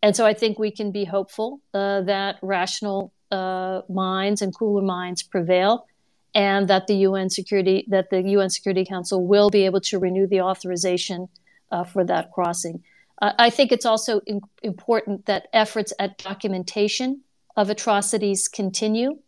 And 0.00 0.14
so 0.14 0.24
I 0.24 0.32
think 0.32 0.58
we 0.58 0.70
can 0.70 0.92
be 0.92 1.04
hopeful 1.04 1.60
uh, 1.74 2.02
that 2.02 2.36
rational 2.40 3.12
uh, 3.30 3.82
minds 3.88 4.42
and 4.42 4.54
cooler 4.54 4.82
minds 4.82 5.22
prevail, 5.22 5.86
and 6.34 6.68
that 6.68 6.86
the 6.86 6.96
UN 7.08 7.30
security 7.30 7.84
that 7.88 8.10
the 8.10 8.22
UN 8.22 8.50
Security 8.50 8.84
Council 8.84 9.26
will 9.26 9.50
be 9.50 9.64
able 9.64 9.80
to 9.82 9.98
renew 9.98 10.26
the 10.26 10.40
authorization 10.40 11.28
uh, 11.70 11.84
for 11.84 12.04
that 12.04 12.32
crossing. 12.32 12.82
Uh, 13.20 13.32
I 13.38 13.50
think 13.50 13.72
it's 13.72 13.86
also 13.86 14.20
in- 14.20 14.42
important 14.62 15.26
that 15.26 15.48
efforts 15.52 15.92
at 15.98 16.18
documentation 16.18 17.22
of 17.56 17.70
atrocities 17.70 18.48
continue. 18.48 19.18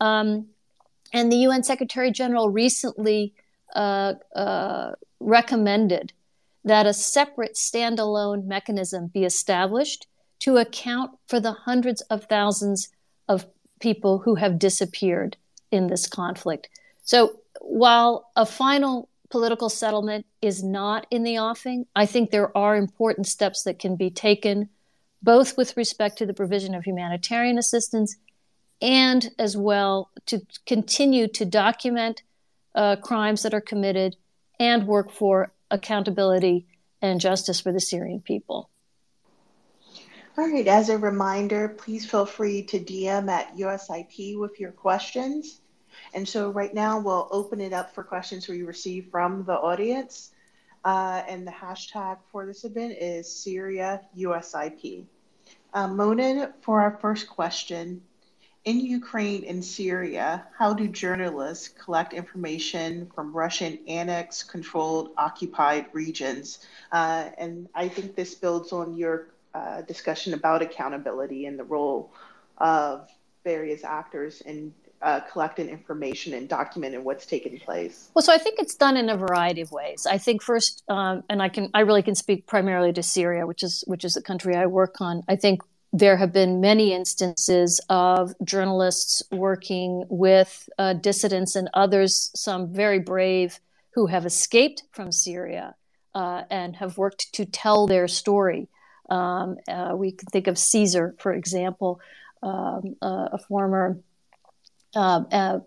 Um, 0.00 0.48
and 1.12 1.30
the 1.30 1.36
UN 1.36 1.62
Secretary 1.62 2.10
General 2.10 2.50
recently 2.50 3.34
uh, 3.74 4.14
uh, 4.34 4.92
recommended 5.20 6.12
that 6.64 6.86
a 6.86 6.92
separate 6.92 7.54
standalone 7.54 8.44
mechanism 8.44 9.06
be 9.06 9.24
established 9.24 10.06
to 10.40 10.56
account 10.56 11.12
for 11.26 11.40
the 11.40 11.52
hundreds 11.52 12.00
of 12.02 12.24
thousands 12.24 12.88
of 13.28 13.46
people 13.80 14.18
who 14.18 14.34
have 14.36 14.58
disappeared 14.58 15.36
in 15.70 15.86
this 15.86 16.06
conflict. 16.06 16.68
So 17.02 17.40
while 17.60 18.30
a 18.36 18.46
final 18.46 19.08
political 19.30 19.68
settlement 19.68 20.26
is 20.40 20.62
not 20.62 21.06
in 21.10 21.22
the 21.22 21.38
offing, 21.38 21.86
I 21.94 22.06
think 22.06 22.30
there 22.30 22.56
are 22.56 22.76
important 22.76 23.26
steps 23.26 23.62
that 23.64 23.78
can 23.78 23.96
be 23.96 24.10
taken, 24.10 24.68
both 25.22 25.56
with 25.56 25.76
respect 25.76 26.18
to 26.18 26.26
the 26.26 26.34
provision 26.34 26.74
of 26.74 26.84
humanitarian 26.84 27.58
assistance 27.58 28.16
and 28.80 29.30
as 29.38 29.56
well 29.56 30.10
to 30.26 30.40
continue 30.66 31.28
to 31.28 31.44
document 31.44 32.22
uh, 32.74 32.96
crimes 32.96 33.42
that 33.42 33.54
are 33.54 33.60
committed 33.60 34.16
and 34.60 34.86
work 34.86 35.10
for 35.10 35.52
accountability 35.70 36.66
and 37.02 37.20
justice 37.20 37.60
for 37.60 37.72
the 37.72 37.80
Syrian 37.80 38.20
people. 38.20 38.70
All 40.38 40.48
right, 40.48 40.68
as 40.68 40.88
a 40.88 40.96
reminder, 40.96 41.68
please 41.68 42.08
feel 42.08 42.24
free 42.24 42.62
to 42.62 42.78
DM 42.78 43.28
at 43.28 43.56
USIP 43.56 44.38
with 44.38 44.60
your 44.60 44.70
questions. 44.70 45.60
And 46.14 46.28
so 46.28 46.50
right 46.50 46.72
now 46.72 47.00
we'll 47.00 47.26
open 47.32 47.60
it 47.60 47.72
up 47.72 47.92
for 47.92 48.04
questions 48.04 48.46
we 48.46 48.62
receive 48.62 49.08
from 49.10 49.42
the 49.46 49.54
audience. 49.54 50.30
Uh, 50.84 51.24
and 51.26 51.44
the 51.44 51.50
hashtag 51.50 52.18
for 52.30 52.46
this 52.46 52.62
event 52.62 52.92
is 53.00 53.28
Syria 53.28 54.02
USIP. 54.16 55.06
Uh, 55.74 55.88
Monin, 55.88 56.52
for 56.60 56.82
our 56.82 56.96
first 57.00 57.28
question, 57.28 58.00
in 58.64 58.78
Ukraine 58.78 59.42
and 59.42 59.64
Syria, 59.64 60.46
how 60.56 60.72
do 60.72 60.86
journalists 60.86 61.66
collect 61.66 62.12
information 62.12 63.10
from 63.12 63.36
Russian 63.36 63.80
annexed, 63.88 64.48
controlled, 64.48 65.10
occupied 65.18 65.86
regions? 65.92 66.60
Uh, 66.92 67.30
and 67.38 67.68
I 67.74 67.88
think 67.88 68.14
this 68.14 68.36
builds 68.36 68.72
on 68.72 68.96
your 68.96 69.30
uh, 69.54 69.82
discussion 69.82 70.34
about 70.34 70.62
accountability 70.62 71.46
and 71.46 71.58
the 71.58 71.64
role 71.64 72.12
of 72.58 73.08
various 73.44 73.84
actors 73.84 74.40
in 74.42 74.72
uh, 75.00 75.20
collecting 75.20 75.68
information 75.68 76.34
and 76.34 76.48
documenting 76.48 77.02
what's 77.02 77.24
taking 77.24 77.58
place? 77.60 78.10
Well, 78.14 78.22
so 78.22 78.32
I 78.32 78.38
think 78.38 78.58
it's 78.58 78.74
done 78.74 78.96
in 78.96 79.08
a 79.08 79.16
variety 79.16 79.60
of 79.60 79.70
ways. 79.70 80.06
I 80.06 80.18
think 80.18 80.42
first, 80.42 80.82
um, 80.88 81.22
and 81.28 81.40
I 81.40 81.48
can, 81.48 81.70
I 81.72 81.80
really 81.80 82.02
can 82.02 82.14
speak 82.14 82.46
primarily 82.46 82.92
to 82.94 83.02
Syria, 83.02 83.46
which 83.46 83.62
is 83.62 83.84
which 83.86 84.04
is 84.04 84.14
the 84.14 84.22
country 84.22 84.56
I 84.56 84.66
work 84.66 85.00
on. 85.00 85.22
I 85.28 85.36
think 85.36 85.62
there 85.92 86.16
have 86.16 86.32
been 86.32 86.60
many 86.60 86.92
instances 86.92 87.80
of 87.88 88.34
journalists 88.44 89.22
working 89.30 90.04
with 90.08 90.68
uh, 90.78 90.92
dissidents 90.94 91.56
and 91.56 91.70
others, 91.72 92.30
some 92.34 92.72
very 92.72 92.98
brave, 92.98 93.60
who 93.94 94.06
have 94.06 94.26
escaped 94.26 94.82
from 94.92 95.10
Syria 95.10 95.74
uh, 96.14 96.42
and 96.50 96.76
have 96.76 96.98
worked 96.98 97.32
to 97.34 97.44
tell 97.46 97.86
their 97.86 98.08
story. 98.08 98.68
Um, 99.08 99.56
uh, 99.68 99.92
we 99.94 100.12
can 100.12 100.26
think 100.26 100.46
of 100.46 100.58
Caesar, 100.58 101.14
for 101.18 101.32
example, 101.32 102.00
um, 102.42 102.96
uh, 103.02 103.28
a 103.32 103.38
former 103.38 103.98
uh, 104.94 105.22
uh, 105.32 105.58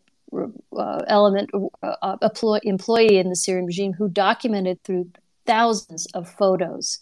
uh, 0.78 1.02
element 1.08 1.50
uh, 1.84 2.18
employee 2.64 3.18
in 3.18 3.30
the 3.30 3.36
Syrian 3.36 3.66
regime 3.66 3.94
who 3.94 4.08
documented 4.08 4.82
through 4.84 5.12
thousands 5.46 6.06
of 6.14 6.30
photos 6.30 7.00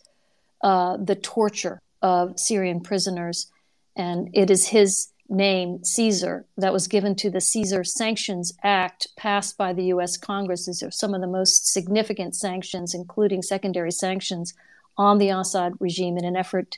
uh, 0.64 0.98
the 0.98 1.16
torture 1.16 1.82
of 2.02 2.40
Syrian 2.40 2.82
prisoners, 2.82 3.52
and 3.96 4.30
it 4.34 4.50
is 4.50 4.68
his 4.68 5.12
name, 5.30 5.84
Caesar, 5.84 6.46
that 6.58 6.74
was 6.74 6.88
given 6.88 7.16
to 7.16 7.30
the 7.30 7.40
Caesar 7.40 7.84
Sanctions 7.84 8.52
Act 8.64 9.08
passed 9.16 9.58
by 9.58 9.74
the 9.74 9.86
U.S. 9.86 10.18
Congress. 10.18 10.66
These 10.66 10.82
are 10.82 10.92
some 10.92 11.14
of 11.14 11.22
the 11.22 11.28
most 11.28 11.72
significant 11.72 12.36
sanctions, 12.36 12.94
including 12.94 13.42
secondary 13.42 13.92
sanctions 13.92 14.54
on 14.98 15.18
the 15.18 15.30
Assad 15.30 15.74
regime 15.80 16.18
in 16.18 16.26
an 16.26 16.36
effort 16.36 16.78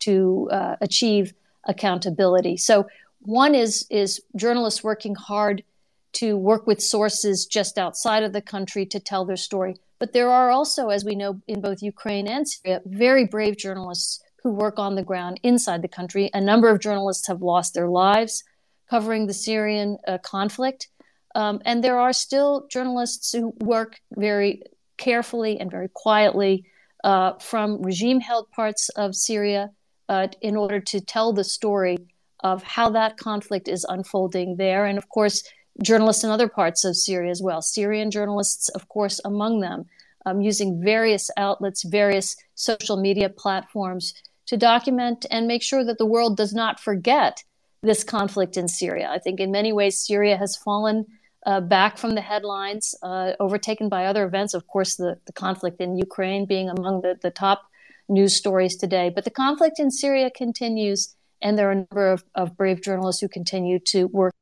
to 0.00 0.48
uh, 0.50 0.76
achieve 0.80 1.34
accountability. 1.64 2.56
So 2.56 2.86
one 3.20 3.54
is 3.54 3.86
is 3.90 4.20
journalists 4.36 4.84
working 4.84 5.14
hard 5.14 5.64
to 6.12 6.36
work 6.36 6.66
with 6.66 6.80
sources 6.80 7.46
just 7.46 7.78
outside 7.78 8.22
of 8.22 8.32
the 8.32 8.42
country 8.42 8.86
to 8.86 9.00
tell 9.00 9.24
their 9.24 9.36
story. 9.36 9.76
But 9.98 10.12
there 10.12 10.30
are 10.30 10.50
also, 10.50 10.88
as 10.88 11.04
we 11.04 11.14
know 11.14 11.40
in 11.48 11.60
both 11.60 11.82
Ukraine 11.82 12.28
and 12.28 12.48
Syria, 12.48 12.80
very 12.84 13.24
brave 13.24 13.56
journalists 13.56 14.22
who 14.42 14.50
work 14.50 14.78
on 14.78 14.94
the 14.94 15.02
ground 15.02 15.40
inside 15.42 15.82
the 15.82 15.88
country. 15.88 16.30
A 16.34 16.40
number 16.40 16.68
of 16.68 16.80
journalists 16.80 17.26
have 17.26 17.42
lost 17.42 17.74
their 17.74 17.88
lives 17.88 18.44
covering 18.88 19.26
the 19.26 19.34
Syrian 19.34 19.96
uh, 20.06 20.18
conflict. 20.18 20.88
Um, 21.34 21.60
and 21.64 21.82
there 21.82 21.98
are 21.98 22.12
still 22.12 22.66
journalists 22.70 23.32
who 23.32 23.54
work 23.58 24.00
very 24.14 24.62
carefully 24.98 25.58
and 25.58 25.70
very 25.70 25.88
quietly 25.92 26.66
uh, 27.04 27.34
from 27.38 27.82
regime 27.82 28.18
held 28.18 28.50
parts 28.50 28.88
of 28.90 29.14
Syria 29.14 29.70
uh, 30.08 30.28
in 30.40 30.56
order 30.56 30.80
to 30.80 31.00
tell 31.00 31.32
the 31.32 31.44
story 31.44 31.98
of 32.42 32.62
how 32.62 32.90
that 32.90 33.16
conflict 33.18 33.68
is 33.68 33.86
unfolding 33.88 34.56
there. 34.56 34.86
And 34.86 34.98
of 34.98 35.08
course, 35.08 35.44
journalists 35.82 36.24
in 36.24 36.30
other 36.30 36.48
parts 36.48 36.84
of 36.84 36.96
Syria 36.96 37.30
as 37.30 37.42
well, 37.42 37.60
Syrian 37.62 38.10
journalists, 38.10 38.68
of 38.70 38.88
course, 38.88 39.20
among 39.24 39.60
them, 39.60 39.84
um, 40.26 40.40
using 40.40 40.82
various 40.82 41.30
outlets, 41.36 41.84
various 41.84 42.36
social 42.54 42.96
media 42.96 43.28
platforms 43.28 44.14
to 44.46 44.56
document 44.56 45.26
and 45.30 45.46
make 45.46 45.62
sure 45.62 45.84
that 45.84 45.98
the 45.98 46.06
world 46.06 46.36
does 46.36 46.54
not 46.54 46.80
forget 46.80 47.44
this 47.82 48.02
conflict 48.02 48.56
in 48.56 48.66
Syria. 48.66 49.10
I 49.10 49.18
think 49.18 49.40
in 49.40 49.50
many 49.50 49.72
ways, 49.72 50.06
Syria 50.06 50.38
has 50.38 50.56
fallen 50.56 51.06
uh, 51.46 51.60
back 51.60 51.98
from 51.98 52.14
the 52.14 52.20
headlines, 52.20 52.94
uh, 53.02 53.32
overtaken 53.40 53.88
by 53.88 54.06
other 54.06 54.24
events. 54.24 54.54
Of 54.54 54.66
course, 54.66 54.96
the, 54.96 55.18
the 55.26 55.32
conflict 55.32 55.80
in 55.80 55.96
Ukraine 55.96 56.46
being 56.46 56.68
among 56.70 57.02
the, 57.02 57.18
the 57.20 57.30
top 57.30 57.62
news 58.08 58.36
stories 58.36 58.76
today. 58.76 59.10
But 59.14 59.24
the 59.24 59.30
conflict 59.30 59.78
in 59.78 59.90
Syria 59.90 60.30
continues, 60.30 61.14
and 61.42 61.58
there 61.58 61.68
are 61.68 61.72
a 61.72 61.76
number 61.76 62.12
of, 62.12 62.24
of 62.34 62.56
brave 62.56 62.82
journalists 62.82 63.20
who 63.20 63.28
continue 63.28 63.78
to 63.86 64.06
work. 64.06 64.34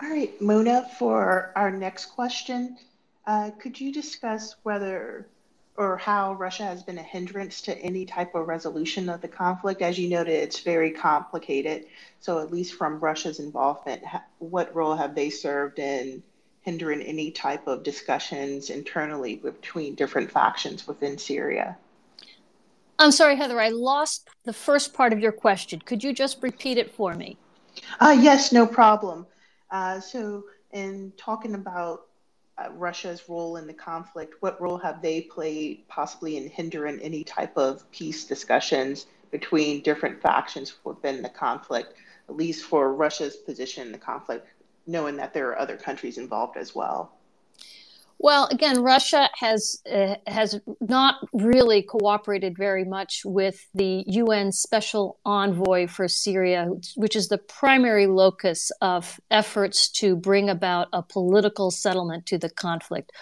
All 0.00 0.10
right, 0.10 0.40
Mona, 0.40 0.88
for 0.98 1.52
our 1.56 1.70
next 1.70 2.06
question, 2.06 2.78
uh, 3.26 3.50
could 3.60 3.80
you 3.80 3.92
discuss 3.92 4.54
whether 4.62 5.26
or 5.78 5.96
how 5.96 6.34
Russia 6.34 6.64
has 6.64 6.82
been 6.82 6.98
a 6.98 7.02
hindrance 7.02 7.62
to 7.62 7.78
any 7.78 8.04
type 8.04 8.34
of 8.34 8.48
resolution 8.48 9.08
of 9.08 9.20
the 9.20 9.28
conflict? 9.28 9.80
As 9.80 9.96
you 9.96 10.08
noted, 10.08 10.32
it's 10.32 10.58
very 10.58 10.90
complicated. 10.90 11.86
So, 12.18 12.40
at 12.40 12.52
least 12.52 12.74
from 12.74 12.98
Russia's 12.98 13.38
involvement, 13.38 14.02
what 14.40 14.74
role 14.74 14.96
have 14.96 15.14
they 15.14 15.30
served 15.30 15.78
in 15.78 16.24
hindering 16.62 17.00
any 17.02 17.30
type 17.30 17.68
of 17.68 17.84
discussions 17.84 18.70
internally 18.70 19.36
between 19.36 19.94
different 19.94 20.32
factions 20.32 20.88
within 20.88 21.16
Syria? 21.16 21.76
I'm 22.98 23.12
sorry, 23.12 23.36
Heather, 23.36 23.60
I 23.60 23.68
lost 23.68 24.28
the 24.42 24.52
first 24.52 24.92
part 24.92 25.12
of 25.12 25.20
your 25.20 25.30
question. 25.30 25.80
Could 25.80 26.02
you 26.02 26.12
just 26.12 26.42
repeat 26.42 26.76
it 26.76 26.90
for 26.90 27.14
me? 27.14 27.36
Uh, 28.00 28.16
yes, 28.20 28.50
no 28.50 28.66
problem. 28.66 29.26
Uh, 29.70 30.00
so, 30.00 30.42
in 30.72 31.12
talking 31.16 31.54
about 31.54 32.07
uh, 32.58 32.70
Russia's 32.72 33.28
role 33.28 33.56
in 33.56 33.66
the 33.66 33.74
conflict, 33.74 34.34
what 34.40 34.60
role 34.60 34.78
have 34.78 35.02
they 35.02 35.22
played 35.22 35.86
possibly 35.88 36.36
in 36.36 36.48
hindering 36.48 37.00
any 37.00 37.24
type 37.24 37.56
of 37.56 37.90
peace 37.90 38.24
discussions 38.24 39.06
between 39.30 39.82
different 39.82 40.20
factions 40.20 40.74
within 40.84 41.22
the 41.22 41.28
conflict, 41.28 41.94
at 42.28 42.36
least 42.36 42.64
for 42.64 42.94
Russia's 42.94 43.36
position 43.36 43.86
in 43.86 43.92
the 43.92 43.98
conflict? 43.98 44.46
knowing 44.88 45.16
that 45.16 45.34
there 45.34 45.50
are 45.50 45.58
other 45.58 45.76
countries 45.76 46.18
involved 46.18 46.56
as 46.56 46.74
well? 46.74 47.17
Well, 48.20 48.48
again, 48.50 48.82
Russia 48.82 49.30
has 49.34 49.80
uh, 49.90 50.16
has 50.26 50.60
not 50.80 51.16
really 51.32 51.82
cooperated 51.82 52.58
very 52.58 52.84
much 52.84 53.22
with 53.24 53.68
the 53.74 54.02
UN 54.08 54.50
Special 54.50 55.20
Envoy 55.24 55.86
for 55.86 56.08
Syria, 56.08 56.68
which 56.96 57.14
is 57.14 57.28
the 57.28 57.38
primary 57.38 58.08
locus 58.08 58.72
of 58.80 59.20
efforts 59.30 59.88
to 60.00 60.16
bring 60.16 60.50
about 60.50 60.88
a 60.92 61.00
political 61.00 61.70
settlement 61.70 62.26
to 62.26 62.38
the 62.38 62.50
conflict. 62.50 63.12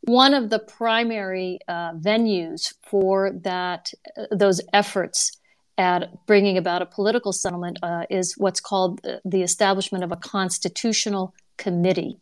One 0.00 0.32
of 0.32 0.48
the 0.48 0.60
primary 0.60 1.58
uh, 1.68 1.92
venues 1.94 2.72
for 2.82 3.32
that 3.42 3.92
uh, 4.16 4.24
those 4.30 4.62
efforts 4.72 5.32
at 5.76 6.24
bringing 6.26 6.56
about 6.56 6.80
a 6.80 6.86
political 6.86 7.34
settlement 7.34 7.78
uh, 7.82 8.04
is 8.08 8.34
what's 8.38 8.60
called 8.60 9.06
the 9.26 9.42
establishment 9.42 10.02
of 10.02 10.12
a 10.12 10.16
constitutional 10.16 11.34
committee, 11.58 12.18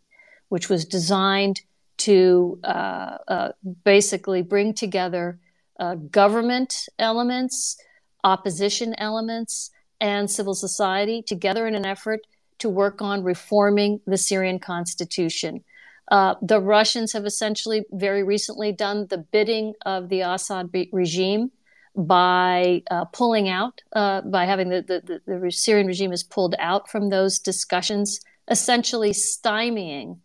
which 0.49 0.69
was 0.69 0.85
designed 0.85 1.61
to 1.99 2.59
uh, 2.65 3.19
uh, 3.29 3.53
basically 3.85 4.43
bring 4.43 4.75
together 4.75 5.39
uh, 5.79 5.95
government 5.95 6.89
elements, 6.99 7.77
opposition 8.23 8.95
elements, 8.99 9.71
and 10.01 10.31
civil 10.31 10.55
society 10.55 11.23
together 11.23 11.67
in 11.67 11.75
an 11.75 11.87
effort 11.87 12.21
to 12.59 12.69
work 12.69 13.03
on 13.03 13.23
reforming 13.23 14.01
the 14.07 14.19
Syrian 14.19 14.59
constitution. 14.59 15.65
Uh, 16.11 16.35
the 16.43 16.61
Russians 16.61 17.13
have 17.13 17.25
essentially 17.25 17.85
very 17.91 18.23
recently 18.23 18.73
done 18.73 19.07
the 19.09 19.19
bidding 19.19 19.75
of 19.87 20.09
the 20.09 20.21
Assad 20.21 20.71
regime 20.93 21.51
by 21.97 22.83
uh, 22.91 23.05
pulling 23.07 23.49
out, 23.49 23.81
uh, 23.93 24.21
by 24.23 24.45
having 24.45 24.69
the, 24.69 24.83
the, 24.83 25.21
the, 25.27 25.51
Syrian 25.51 25.87
regime 25.87 26.13
is 26.13 26.23
pulled 26.23 26.55
out 26.59 26.91
from 26.91 27.09
those 27.09 27.39
discussions, 27.39 28.21
essentially 28.49 29.13
stymieing 29.13 30.19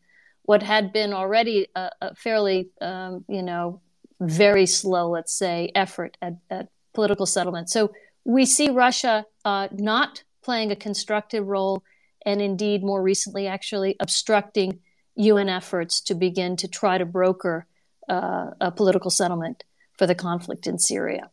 what 0.50 0.64
had 0.64 0.92
been 0.92 1.14
already 1.14 1.68
a, 1.76 1.92
a 2.02 2.16
fairly, 2.16 2.72
um, 2.82 3.24
you 3.30 3.44
know, 3.44 3.82
very 4.20 4.66
slow, 4.66 5.12
let's 5.12 5.32
say, 5.32 5.72
effort 5.76 6.18
at, 6.24 6.38
at, 6.50 6.70
political 6.96 7.28
settlement. 7.28 7.70
So 7.70 7.92
we 8.26 8.48
see 8.48 8.72
Russia 8.72 9.26
uh, 9.46 9.68
not 9.72 10.24
playing 10.44 10.72
a 10.72 10.76
constructive 10.76 11.46
role, 11.46 11.84
and 12.26 12.42
indeed, 12.42 12.82
more 12.82 13.00
recently, 13.00 13.46
actually 13.46 13.96
obstructing 14.00 14.80
UN 15.18 15.50
efforts 15.50 16.02
to 16.02 16.16
begin 16.16 16.56
to 16.56 16.68
try 16.68 16.98
to 16.98 17.06
broker 17.06 17.68
uh, 18.10 18.50
a 18.60 18.72
political 18.72 19.12
settlement 19.12 19.64
for 20.00 20.08
the 20.08 20.16
conflict 20.16 20.66
in 20.66 20.80
Syria. 20.80 21.30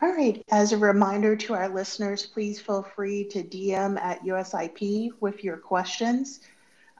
All 0.00 0.12
right. 0.12 0.44
As 0.52 0.72
a 0.72 0.78
reminder 0.78 1.34
to 1.34 1.54
our 1.54 1.68
listeners, 1.68 2.24
please 2.24 2.60
feel 2.60 2.84
free 2.84 3.24
to 3.30 3.42
DM 3.42 4.00
at 4.00 4.22
USIP 4.22 5.10
with 5.20 5.42
your 5.42 5.56
questions. 5.56 6.40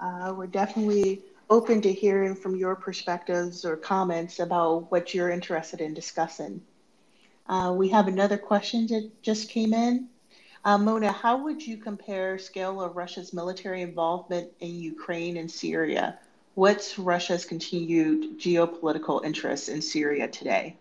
Uh, 0.02 0.34
we're 0.36 0.48
definitely 0.48 1.22
open 1.48 1.80
to 1.80 1.92
hearing 1.92 2.34
from 2.34 2.56
your 2.56 2.74
perspectives 2.74 3.64
or 3.64 3.76
comments 3.76 4.40
about 4.40 4.90
what 4.90 5.14
you're 5.14 5.30
interested 5.30 5.80
in 5.80 5.94
discussing. 5.94 6.60
Uh, 7.46 7.72
we 7.76 7.88
have 7.88 8.08
another 8.08 8.36
question 8.36 8.84
that 8.88 9.08
just 9.22 9.48
came 9.48 9.72
in. 9.72 10.08
Uh, 10.64 10.76
Mona, 10.76 11.12
how 11.12 11.44
would 11.44 11.64
you 11.64 11.76
compare 11.76 12.36
scale 12.36 12.82
of 12.82 12.96
Russia's 12.96 13.32
military 13.32 13.82
involvement 13.82 14.50
in 14.58 14.80
Ukraine 14.80 15.36
and 15.36 15.48
Syria? 15.48 16.18
What's 16.54 16.98
Russia's 16.98 17.44
continued 17.44 18.40
geopolitical 18.40 19.24
interest 19.24 19.68
in 19.68 19.80
Syria 19.82 20.26
today? 20.26 20.76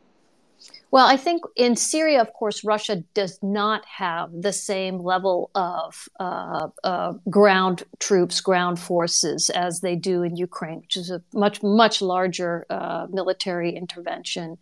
Well, 0.91 1.07
I 1.07 1.15
think 1.15 1.43
in 1.55 1.77
Syria, 1.77 2.19
of 2.19 2.33
course, 2.33 2.65
Russia 2.65 2.97
does 3.13 3.39
not 3.41 3.85
have 3.85 4.29
the 4.41 4.51
same 4.51 4.99
level 4.99 5.49
of 5.55 6.09
uh, 6.19 6.67
uh, 6.83 7.13
ground 7.29 7.83
troops, 7.99 8.41
ground 8.41 8.77
forces 8.77 9.49
as 9.49 9.79
they 9.79 9.95
do 9.95 10.23
in 10.23 10.35
Ukraine, 10.35 10.81
which 10.81 10.97
is 10.97 11.09
a 11.09 11.21
much, 11.33 11.63
much 11.63 12.01
larger 12.01 12.65
uh, 12.69 13.07
military 13.09 13.73
intervention. 13.73 14.57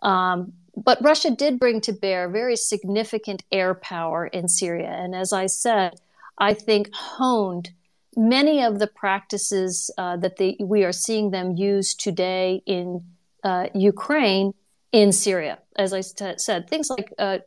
Um, 0.00 0.54
but 0.74 1.02
Russia 1.02 1.30
did 1.30 1.58
bring 1.58 1.80
to 1.82 1.92
bear 1.92 2.28
very 2.28 2.56
significant 2.56 3.42
air 3.52 3.74
power 3.74 4.26
in 4.26 4.48
Syria. 4.48 4.90
And 4.90 5.14
as 5.14 5.32
I 5.34 5.46
said, 5.46 6.00
I 6.38 6.54
think 6.54 6.88
honed 6.94 7.70
many 8.16 8.62
of 8.62 8.78
the 8.78 8.86
practices 8.86 9.90
uh, 9.98 10.16
that 10.16 10.36
they, 10.38 10.56
we 10.60 10.84
are 10.84 10.92
seeing 10.92 11.30
them 11.30 11.56
use 11.56 11.94
today 11.94 12.62
in 12.64 13.04
uh, 13.44 13.66
Ukraine 13.74 14.54
in 14.92 15.12
Syria. 15.12 15.58
As 15.76 15.92
I 15.92 16.00
said, 16.00 16.68
things 16.68 16.88
like 16.90 17.12
uh, 17.18 17.38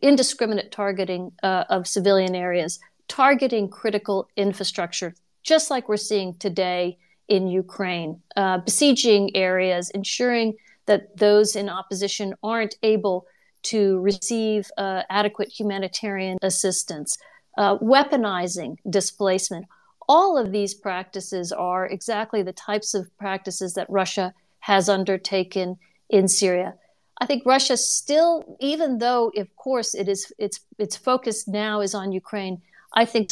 indiscriminate 0.00 0.70
targeting 0.70 1.32
uh, 1.42 1.64
of 1.68 1.86
civilian 1.86 2.34
areas, 2.34 2.78
targeting 3.08 3.68
critical 3.68 4.28
infrastructure, 4.36 5.14
just 5.42 5.70
like 5.70 5.88
we're 5.88 5.96
seeing 5.96 6.34
today 6.34 6.98
in 7.28 7.48
Ukraine, 7.48 8.22
uh, 8.36 8.58
besieging 8.58 9.34
areas, 9.34 9.90
ensuring 9.90 10.54
that 10.86 11.16
those 11.16 11.56
in 11.56 11.68
opposition 11.68 12.34
aren't 12.42 12.76
able 12.82 13.26
to 13.62 13.98
receive 14.00 14.70
uh, 14.76 15.02
adequate 15.08 15.48
humanitarian 15.48 16.38
assistance. 16.42 17.16
uh, 17.56 17.78
weaponizing 17.78 18.76
displacement. 18.88 19.66
All 20.08 20.36
of 20.36 20.52
these 20.52 20.74
practices 20.74 21.52
are 21.52 21.86
exactly 21.86 22.42
the 22.42 22.52
types 22.52 22.94
of 22.94 23.16
practices 23.18 23.74
that 23.74 23.88
Russia 23.88 24.34
has 24.60 24.88
undertaken 24.88 25.78
in 26.10 26.28
Syria. 26.28 26.74
I 27.18 27.26
think 27.26 27.44
Russia 27.46 27.76
still, 27.76 28.56
even 28.60 28.98
though 28.98 29.32
of 29.36 29.54
course 29.56 29.94
it 29.94 30.08
is 30.08 30.32
its 30.38 30.60
its 30.78 30.96
focus 30.96 31.46
now 31.46 31.80
is 31.80 31.94
on 31.94 32.12
Ukraine, 32.12 32.62
I 32.94 33.04
think 33.04 33.30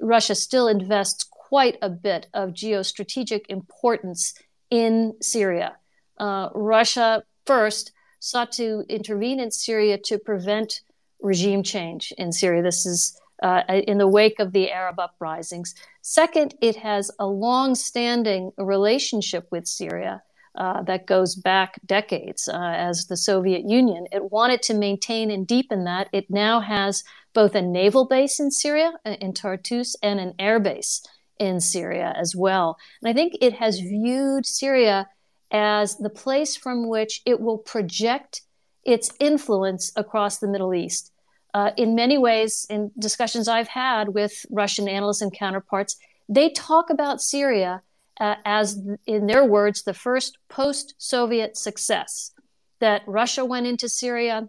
Russia 0.00 0.34
still 0.34 0.68
invests 0.68 1.24
quite 1.24 1.76
a 1.82 1.90
bit 1.90 2.28
of 2.32 2.50
geostrategic 2.50 3.44
importance 3.48 4.34
in 4.70 5.14
Syria. 5.20 5.76
Uh, 6.18 6.48
Russia 6.54 7.24
first 7.46 7.92
sought 8.20 8.52
to 8.52 8.84
intervene 8.88 9.40
in 9.40 9.50
Syria 9.50 9.98
to 9.98 10.18
prevent 10.18 10.80
regime 11.20 11.62
change 11.62 12.12
in 12.16 12.32
Syria. 12.32 12.62
This 12.62 12.86
is 12.86 13.18
uh, 13.42 13.62
in 13.68 13.98
the 13.98 14.06
wake 14.06 14.38
of 14.38 14.52
the 14.52 14.70
Arab 14.70 14.98
uprisings. 15.00 15.74
Second, 16.00 16.54
it 16.60 16.76
has 16.76 17.10
a 17.18 17.26
long 17.26 17.74
standing 17.74 18.52
relationship 18.56 19.46
with 19.50 19.66
Syria. 19.66 20.22
Uh, 20.54 20.82
that 20.82 21.06
goes 21.06 21.34
back 21.34 21.80
decades 21.86 22.46
uh, 22.46 22.74
as 22.76 23.06
the 23.06 23.16
Soviet 23.16 23.64
Union. 23.66 24.06
It 24.12 24.30
wanted 24.30 24.60
to 24.64 24.74
maintain 24.74 25.30
and 25.30 25.46
deepen 25.46 25.84
that. 25.84 26.08
It 26.12 26.28
now 26.28 26.60
has 26.60 27.04
both 27.32 27.54
a 27.54 27.62
naval 27.62 28.06
base 28.06 28.38
in 28.38 28.50
Syria, 28.50 28.92
uh, 29.06 29.16
in 29.18 29.32
Tartus, 29.32 29.96
and 30.02 30.20
an 30.20 30.34
air 30.38 30.60
base 30.60 31.02
in 31.38 31.58
Syria 31.58 32.12
as 32.20 32.36
well. 32.36 32.76
And 33.00 33.08
I 33.08 33.14
think 33.14 33.32
it 33.40 33.54
has 33.54 33.80
viewed 33.80 34.44
Syria 34.44 35.08
as 35.50 35.96
the 35.96 36.10
place 36.10 36.54
from 36.54 36.86
which 36.86 37.22
it 37.24 37.40
will 37.40 37.58
project 37.58 38.42
its 38.84 39.10
influence 39.20 39.90
across 39.96 40.38
the 40.38 40.48
Middle 40.48 40.74
East. 40.74 41.12
Uh, 41.54 41.70
in 41.76 41.94
many 41.94 42.16
ways, 42.16 42.66
in 42.70 42.90
discussions 42.98 43.48
I've 43.48 43.68
had 43.68 44.10
with 44.10 44.44
Russian 44.50 44.88
analysts 44.88 45.20
and 45.22 45.32
counterparts, 45.32 45.96
they 46.28 46.50
talk 46.50 46.90
about 46.90 47.20
Syria 47.20 47.82
uh, 48.20 48.36
as, 48.44 48.80
in 49.06 49.26
their 49.26 49.44
words, 49.44 49.82
the 49.82 49.94
first 49.94 50.38
post 50.48 50.94
Soviet 50.98 51.56
success. 51.56 52.32
That 52.80 53.02
Russia 53.06 53.44
went 53.44 53.66
into 53.66 53.88
Syria 53.88 54.48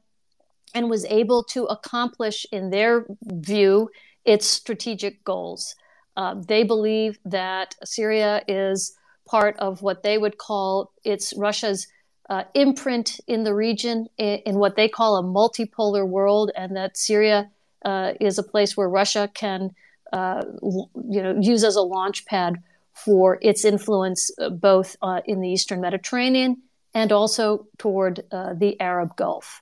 and 0.73 0.89
was 0.89 1.05
able 1.05 1.43
to 1.43 1.65
accomplish, 1.65 2.45
in 2.51 2.71
their 2.71 3.05
view, 3.23 3.89
its 4.25 4.47
strategic 4.47 5.23
goals. 5.23 5.75
Uh, 6.17 6.35
they 6.35 6.63
believe 6.63 7.19
that 7.25 7.75
Syria 7.83 8.41
is 8.47 8.95
part 9.25 9.57
of 9.57 9.81
what 9.81 10.03
they 10.03 10.17
would 10.17 10.37
call 10.37 10.91
its 11.03 11.33
Russia's 11.37 11.87
uh, 12.29 12.43
imprint 12.53 13.19
in 13.27 13.43
the 13.43 13.53
region 13.53 14.07
in, 14.17 14.39
in, 14.45 14.55
what 14.55 14.75
they 14.75 14.87
call 14.87 15.17
a 15.17 15.23
multipolar 15.23 16.07
world, 16.07 16.51
and 16.55 16.75
that 16.75 16.97
Syria 16.97 17.49
uh, 17.85 18.13
is 18.19 18.37
a 18.37 18.43
place 18.43 18.77
where 18.77 18.89
Russia 18.89 19.29
can, 19.33 19.71
uh, 20.11 20.43
you 20.61 21.21
know, 21.21 21.37
use 21.39 21.63
as 21.63 21.75
a 21.75 21.81
launch 21.81 22.25
pad 22.25 22.61
for 22.93 23.39
its 23.41 23.65
influence 23.65 24.31
uh, 24.39 24.49
both 24.49 24.95
uh, 25.01 25.21
in 25.25 25.41
the 25.41 25.49
Eastern 25.49 25.81
Mediterranean 25.81 26.61
and 26.93 27.11
also 27.11 27.67
toward 27.77 28.23
uh, 28.31 28.53
the 28.53 28.79
Arab 28.79 29.15
Gulf. 29.15 29.61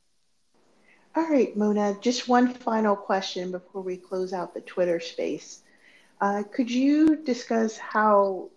All 1.16 1.28
right, 1.28 1.56
Mona, 1.58 1.98
just 2.00 2.28
one 2.28 2.54
final 2.54 2.96
question 2.96 3.52
before 3.52 3.82
we 3.82 3.98
close 3.98 4.32
out 4.32 4.54
the 4.54 4.62
Twitter 4.62 5.00
space. 5.00 5.62
Uh, 6.22 6.44
could 6.54 6.72
you 6.72 7.18
discuss 7.18 7.78
how 7.78 8.50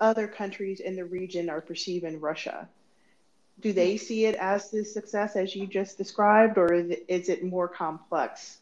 other 0.00 0.26
countries 0.26 0.80
in 0.80 0.96
the 0.96 1.04
region 1.04 1.50
are 1.50 1.60
perceiving 1.60 2.20
Russia? 2.20 2.68
Do 3.60 3.72
they 3.72 3.96
see 3.96 4.24
it 4.24 4.34
as 4.36 4.70
the 4.70 4.84
success 4.84 5.36
as 5.36 5.54
you 5.54 5.66
just 5.66 5.98
described, 5.98 6.56
or 6.56 6.72
is 6.72 7.28
it 7.28 7.44
more 7.44 7.68
complex? 7.68 8.61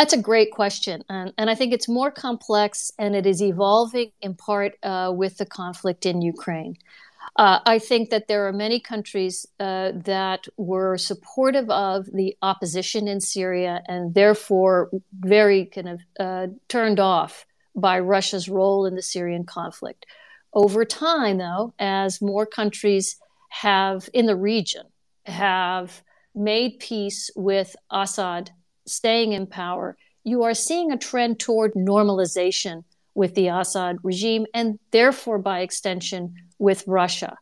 That's 0.00 0.14
a 0.14 0.22
great 0.22 0.50
question. 0.50 1.04
And, 1.10 1.34
and 1.36 1.50
I 1.50 1.54
think 1.54 1.74
it's 1.74 1.86
more 1.86 2.10
complex 2.10 2.90
and 2.98 3.14
it 3.14 3.26
is 3.26 3.42
evolving 3.42 4.12
in 4.22 4.34
part 4.34 4.72
uh, 4.82 5.12
with 5.14 5.36
the 5.36 5.44
conflict 5.44 6.06
in 6.06 6.22
Ukraine. 6.22 6.78
Uh, 7.36 7.58
I 7.66 7.78
think 7.78 8.08
that 8.08 8.26
there 8.26 8.48
are 8.48 8.52
many 8.66 8.80
countries 8.80 9.44
uh, 9.60 9.92
that 9.94 10.46
were 10.56 10.96
supportive 10.96 11.68
of 11.68 12.06
the 12.06 12.34
opposition 12.40 13.08
in 13.08 13.20
Syria 13.20 13.82
and 13.88 14.14
therefore 14.14 14.90
very 15.12 15.66
kind 15.66 15.90
of 15.90 16.00
uh, 16.18 16.46
turned 16.68 16.98
off 16.98 17.44
by 17.76 18.00
Russia's 18.00 18.48
role 18.48 18.86
in 18.86 18.94
the 18.94 19.02
Syrian 19.02 19.44
conflict. 19.44 20.06
Over 20.54 20.86
time, 20.86 21.36
though, 21.36 21.74
as 21.78 22.22
more 22.22 22.46
countries 22.46 23.16
have 23.50 24.08
in 24.14 24.24
the 24.24 24.34
region 24.34 24.86
have 25.26 26.02
made 26.34 26.78
peace 26.78 27.30
with 27.36 27.76
Assad 27.90 28.52
staying 28.90 29.32
in 29.32 29.46
power, 29.46 29.96
you 30.24 30.42
are 30.42 30.54
seeing 30.54 30.92
a 30.92 30.98
trend 30.98 31.38
toward 31.38 31.72
normalization 31.74 32.84
with 33.14 33.34
the 33.34 33.48
Assad 33.48 33.98
regime 34.02 34.46
and 34.54 34.78
therefore, 34.90 35.38
by 35.38 35.60
extension, 35.60 36.34
with 36.58 36.84
Russia. 36.86 37.36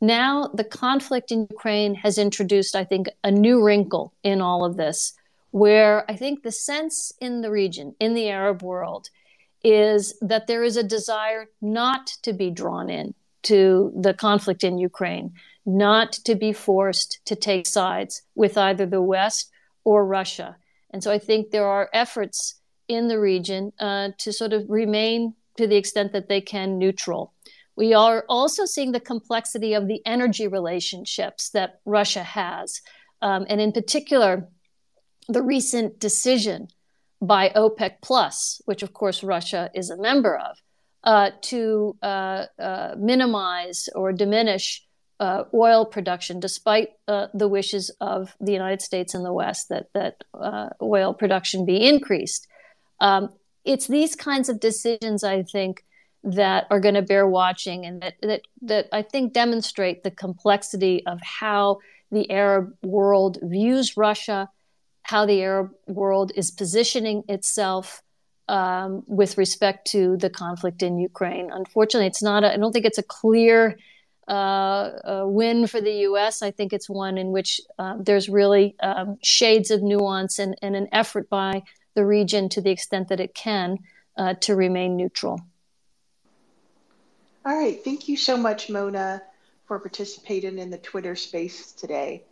Now, 0.00 0.50
the 0.52 0.64
conflict 0.64 1.32
in 1.32 1.46
Ukraine 1.50 1.94
has 1.94 2.18
introduced, 2.18 2.74
I 2.76 2.84
think, 2.84 3.08
a 3.22 3.30
new 3.30 3.62
wrinkle 3.62 4.12
in 4.22 4.40
all 4.40 4.64
of 4.64 4.76
this, 4.76 5.14
where 5.50 6.04
I 6.10 6.16
think 6.16 6.42
the 6.42 6.52
sense 6.52 7.12
in 7.20 7.42
the 7.42 7.50
region, 7.50 7.94
in 8.00 8.14
the 8.14 8.28
Arab 8.28 8.62
world, 8.62 9.08
is 9.62 10.18
that 10.20 10.46
there 10.46 10.62
is 10.62 10.76
a 10.76 10.82
desire 10.82 11.46
not 11.62 12.08
to 12.22 12.32
be 12.32 12.50
drawn 12.50 12.90
in 12.90 13.14
to 13.44 13.92
the 13.96 14.12
conflict 14.12 14.64
in 14.64 14.78
Ukraine, 14.78 15.32
not 15.64 16.12
to 16.12 16.34
be 16.34 16.52
forced 16.52 17.20
to 17.26 17.36
take 17.36 17.66
sides 17.66 18.22
with 18.34 18.58
either 18.58 18.84
the 18.86 19.00
West 19.00 19.50
or 19.84 20.04
Russia. 20.04 20.56
And 20.94 21.02
so 21.02 21.10
I 21.10 21.18
think 21.18 21.50
there 21.50 21.66
are 21.66 21.90
efforts 21.92 22.60
in 22.86 23.08
the 23.08 23.18
region 23.18 23.72
uh, 23.80 24.10
to 24.18 24.32
sort 24.32 24.52
of 24.52 24.64
remain, 24.68 25.34
to 25.56 25.66
the 25.66 25.74
extent 25.74 26.12
that 26.12 26.28
they 26.28 26.40
can, 26.40 26.78
neutral. 26.78 27.34
We 27.74 27.94
are 27.94 28.24
also 28.28 28.64
seeing 28.64 28.92
the 28.92 29.00
complexity 29.00 29.74
of 29.74 29.88
the 29.88 30.00
energy 30.06 30.46
relationships 30.46 31.50
that 31.50 31.80
Russia 31.84 32.22
has. 32.22 32.80
Um, 33.22 33.44
and 33.48 33.60
in 33.60 33.72
particular, 33.72 34.46
the 35.28 35.42
recent 35.42 35.98
decision 35.98 36.68
by 37.20 37.48
OPEC 37.56 37.94
Plus, 38.00 38.62
which 38.66 38.84
of 38.84 38.92
course 38.92 39.24
Russia 39.24 39.70
is 39.74 39.90
a 39.90 40.00
member 40.00 40.38
of, 40.38 40.56
uh, 41.02 41.30
to 41.42 41.96
uh, 42.02 42.44
uh 42.56 42.94
minimize 42.96 43.88
or 43.96 44.12
diminish 44.12 44.86
uh, 45.24 45.44
oil 45.54 45.86
production, 45.86 46.38
despite 46.38 46.90
uh, 47.08 47.28
the 47.32 47.48
wishes 47.48 47.90
of 48.00 48.36
the 48.40 48.52
United 48.52 48.82
States 48.82 49.14
and 49.14 49.24
the 49.24 49.32
West 49.32 49.70
that 49.70 49.86
that 49.94 50.22
uh, 50.34 50.68
oil 50.82 51.14
production 51.14 51.64
be 51.64 51.78
increased. 51.92 52.46
Um, 53.00 53.30
it's 53.64 53.86
these 53.86 54.14
kinds 54.14 54.50
of 54.50 54.60
decisions, 54.60 55.24
I 55.24 55.42
think, 55.42 55.82
that 56.22 56.66
are 56.70 56.80
going 56.80 56.98
to 57.00 57.02
bear 57.12 57.26
watching, 57.26 57.86
and 57.86 58.02
that 58.02 58.16
that 58.20 58.42
that 58.60 58.88
I 58.92 59.00
think 59.00 59.32
demonstrate 59.32 60.02
the 60.02 60.10
complexity 60.10 60.96
of 61.06 61.18
how 61.22 61.78
the 62.10 62.30
Arab 62.30 62.74
world 62.82 63.38
views 63.42 63.96
Russia, 63.96 64.50
how 65.02 65.24
the 65.24 65.40
Arab 65.40 65.70
world 65.86 66.32
is 66.36 66.50
positioning 66.50 67.24
itself. 67.28 68.02
Um, 68.46 69.04
with 69.06 69.38
respect 69.38 69.86
to 69.92 70.18
the 70.18 70.28
conflict 70.28 70.82
in 70.82 70.98
Ukraine, 70.98 71.46
unfortunately, 71.50 72.08
it's 72.08 72.22
not. 72.22 72.44
I 72.44 72.58
don't 72.58 72.72
think 72.72 72.84
it's 72.84 72.98
a 73.06 73.10
clear 73.20 73.78
win 74.28 75.66
for 75.66 75.80
the 75.80 75.92
U.S. 76.08 76.42
I 76.42 76.50
think 76.50 76.72
it's 76.72 76.88
one 76.88 77.18
in 77.18 77.30
which 77.30 77.60
uh, 77.78 77.96
there's 77.98 78.28
really 78.28 78.76
um, 78.82 79.18
shades 79.22 79.70
of 79.70 79.82
nuance 79.82 80.38
and, 80.38 80.56
and, 80.62 80.74
an 80.76 80.88
effort 80.92 81.28
by 81.28 81.62
the 81.94 82.04
region, 82.04 82.48
to 82.50 82.60
the 82.60 82.70
extent 82.70 83.08
that 83.08 83.20
it 83.20 83.34
can, 83.34 83.78
uh, 84.16 84.34
to 84.34 84.54
remain 84.54 84.96
neutral. 84.96 85.40
All 87.44 87.56
right. 87.56 87.82
Thank 87.84 88.08
you 88.08 88.16
so 88.16 88.36
much, 88.36 88.70
Mona, 88.70 89.22
for 89.66 89.78
participating 89.78 90.58
in 90.58 90.70
the 90.70 90.78
Twitter 90.78 91.14
space 91.14 91.72
today. 91.72 92.24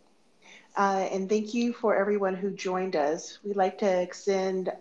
Uh, 0.75 1.07
and 1.11 1.29
thank 1.29 1.53
you 1.53 1.71
for 1.71 1.95
everyone 1.95 2.33
who 2.33 2.49
joined 2.49 2.95
us. 2.95 3.37
We'd 3.43 3.55
like 3.55 3.77
to 3.77 4.01
extend 4.01 4.71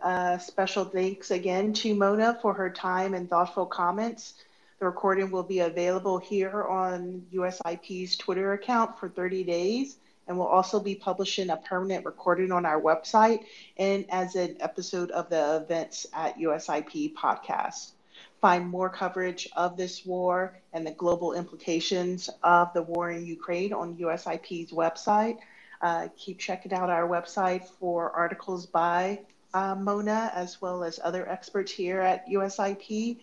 special 0.41 0.87
thanks 0.87 1.31
again 1.31 1.75
to 1.75 1.95
Mona 1.95 2.39
for 2.41 2.55
her 2.55 2.71
time 2.71 3.13
and 3.13 3.29
thoughtful 3.29 3.67
comments 3.67 4.35
the 4.83 4.87
recording 4.87 5.31
will 5.31 5.45
be 5.45 5.61
available 5.61 6.19
here 6.19 6.65
on 6.65 7.25
USIP's 7.33 8.17
Twitter 8.17 8.55
account 8.55 8.99
for 8.99 9.09
30 9.09 9.45
days, 9.45 9.99
and 10.27 10.37
we'll 10.37 10.49
also 10.49 10.81
be 10.81 10.97
publishing 10.97 11.51
a 11.51 11.57
permanent 11.57 12.05
recording 12.05 12.51
on 12.51 12.67
our 12.67 12.81
website 12.81 13.45
and 13.77 14.05
as 14.11 14.35
an 14.35 14.57
episode 14.59 15.13
of 15.13 15.31
the 15.31 15.59
events 15.63 16.05
at 16.13 16.37
USIP 16.37 17.15
podcast. 17.15 17.93
Find 18.41 18.67
more 18.67 18.91
coverage 18.91 19.49
of 19.55 19.77
this 19.77 20.05
war 20.05 20.59
and 20.73 20.85
the 20.85 20.91
global 20.91 21.35
implications 21.35 22.29
of 22.43 22.73
the 22.75 22.83
war 22.83 23.13
in 23.13 23.25
Ukraine 23.25 23.73
on 23.73 23.95
USIP's 23.95 24.73
website. 24.73 25.39
Uh, 25.81 26.09
keep 26.17 26.41
checking 26.41 26.73
out 26.73 26.91
our 26.91 27.07
website 27.07 27.69
for 27.79 28.11
articles 28.11 28.67
by 28.67 29.21
uh, 29.55 29.77
Mona 29.77 30.33
as 30.35 30.61
well 30.61 30.83
as 30.83 30.99
other 31.05 31.29
experts 31.29 31.71
here 31.71 32.01
at 32.01 32.27
USIP. 32.27 33.19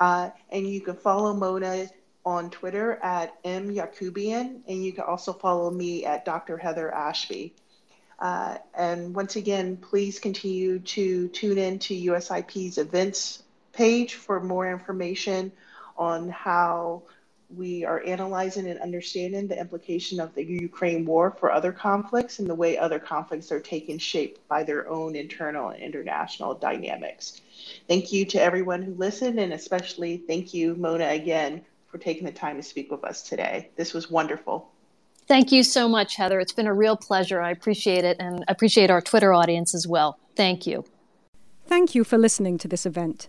Uh, 0.00 0.30
and 0.50 0.68
you 0.68 0.80
can 0.80 0.96
follow 0.96 1.34
Mona 1.34 1.88
on 2.24 2.50
Twitter 2.50 2.94
at 3.02 3.34
M 3.44 3.68
Yacoubian, 3.74 4.60
and 4.66 4.84
you 4.84 4.92
can 4.92 5.04
also 5.04 5.32
follow 5.32 5.70
me 5.70 6.04
at 6.04 6.24
Dr. 6.24 6.56
Heather 6.56 6.92
Ashby. 6.92 7.54
Uh, 8.18 8.58
and 8.74 9.14
once 9.14 9.36
again, 9.36 9.76
please 9.76 10.20
continue 10.20 10.78
to 10.78 11.28
tune 11.28 11.58
in 11.58 11.78
to 11.80 11.94
USIP's 11.94 12.78
events 12.78 13.42
page 13.72 14.14
for 14.14 14.40
more 14.40 14.70
information 14.70 15.50
on 15.96 16.28
how 16.28 17.02
we 17.56 17.84
are 17.84 18.02
analyzing 18.06 18.68
and 18.68 18.80
understanding 18.80 19.46
the 19.46 19.58
implication 19.58 20.20
of 20.20 20.34
the 20.34 20.44
Ukraine 20.44 21.04
war 21.04 21.30
for 21.30 21.52
other 21.52 21.72
conflicts 21.72 22.38
and 22.38 22.48
the 22.48 22.54
way 22.54 22.78
other 22.78 22.98
conflicts 22.98 23.52
are 23.52 23.60
taking 23.60 23.98
shape 23.98 24.38
by 24.48 24.62
their 24.62 24.88
own 24.88 25.14
internal 25.16 25.70
and 25.70 25.82
international 25.82 26.54
dynamics. 26.54 27.40
Thank 27.88 28.12
you 28.12 28.24
to 28.26 28.40
everyone 28.40 28.82
who 28.82 28.94
listened, 28.94 29.38
and 29.38 29.52
especially 29.52 30.18
thank 30.26 30.54
you, 30.54 30.74
Mona, 30.76 31.08
again, 31.08 31.62
for 31.88 31.98
taking 31.98 32.24
the 32.24 32.32
time 32.32 32.56
to 32.56 32.62
speak 32.62 32.90
with 32.90 33.04
us 33.04 33.22
today. 33.22 33.70
This 33.76 33.92
was 33.92 34.10
wonderful. 34.10 34.70
Thank 35.28 35.52
you 35.52 35.62
so 35.62 35.88
much, 35.88 36.16
Heather. 36.16 36.40
It's 36.40 36.52
been 36.52 36.66
a 36.66 36.74
real 36.74 36.96
pleasure. 36.96 37.40
I 37.40 37.50
appreciate 37.50 38.04
it 38.04 38.16
and 38.18 38.44
appreciate 38.48 38.90
our 38.90 39.00
Twitter 39.00 39.32
audience 39.32 39.74
as 39.74 39.86
well. 39.86 40.18
Thank 40.34 40.66
you. 40.66 40.84
Thank 41.66 41.94
you 41.94 42.02
for 42.04 42.18
listening 42.18 42.58
to 42.58 42.68
this 42.68 42.84
event. 42.84 43.28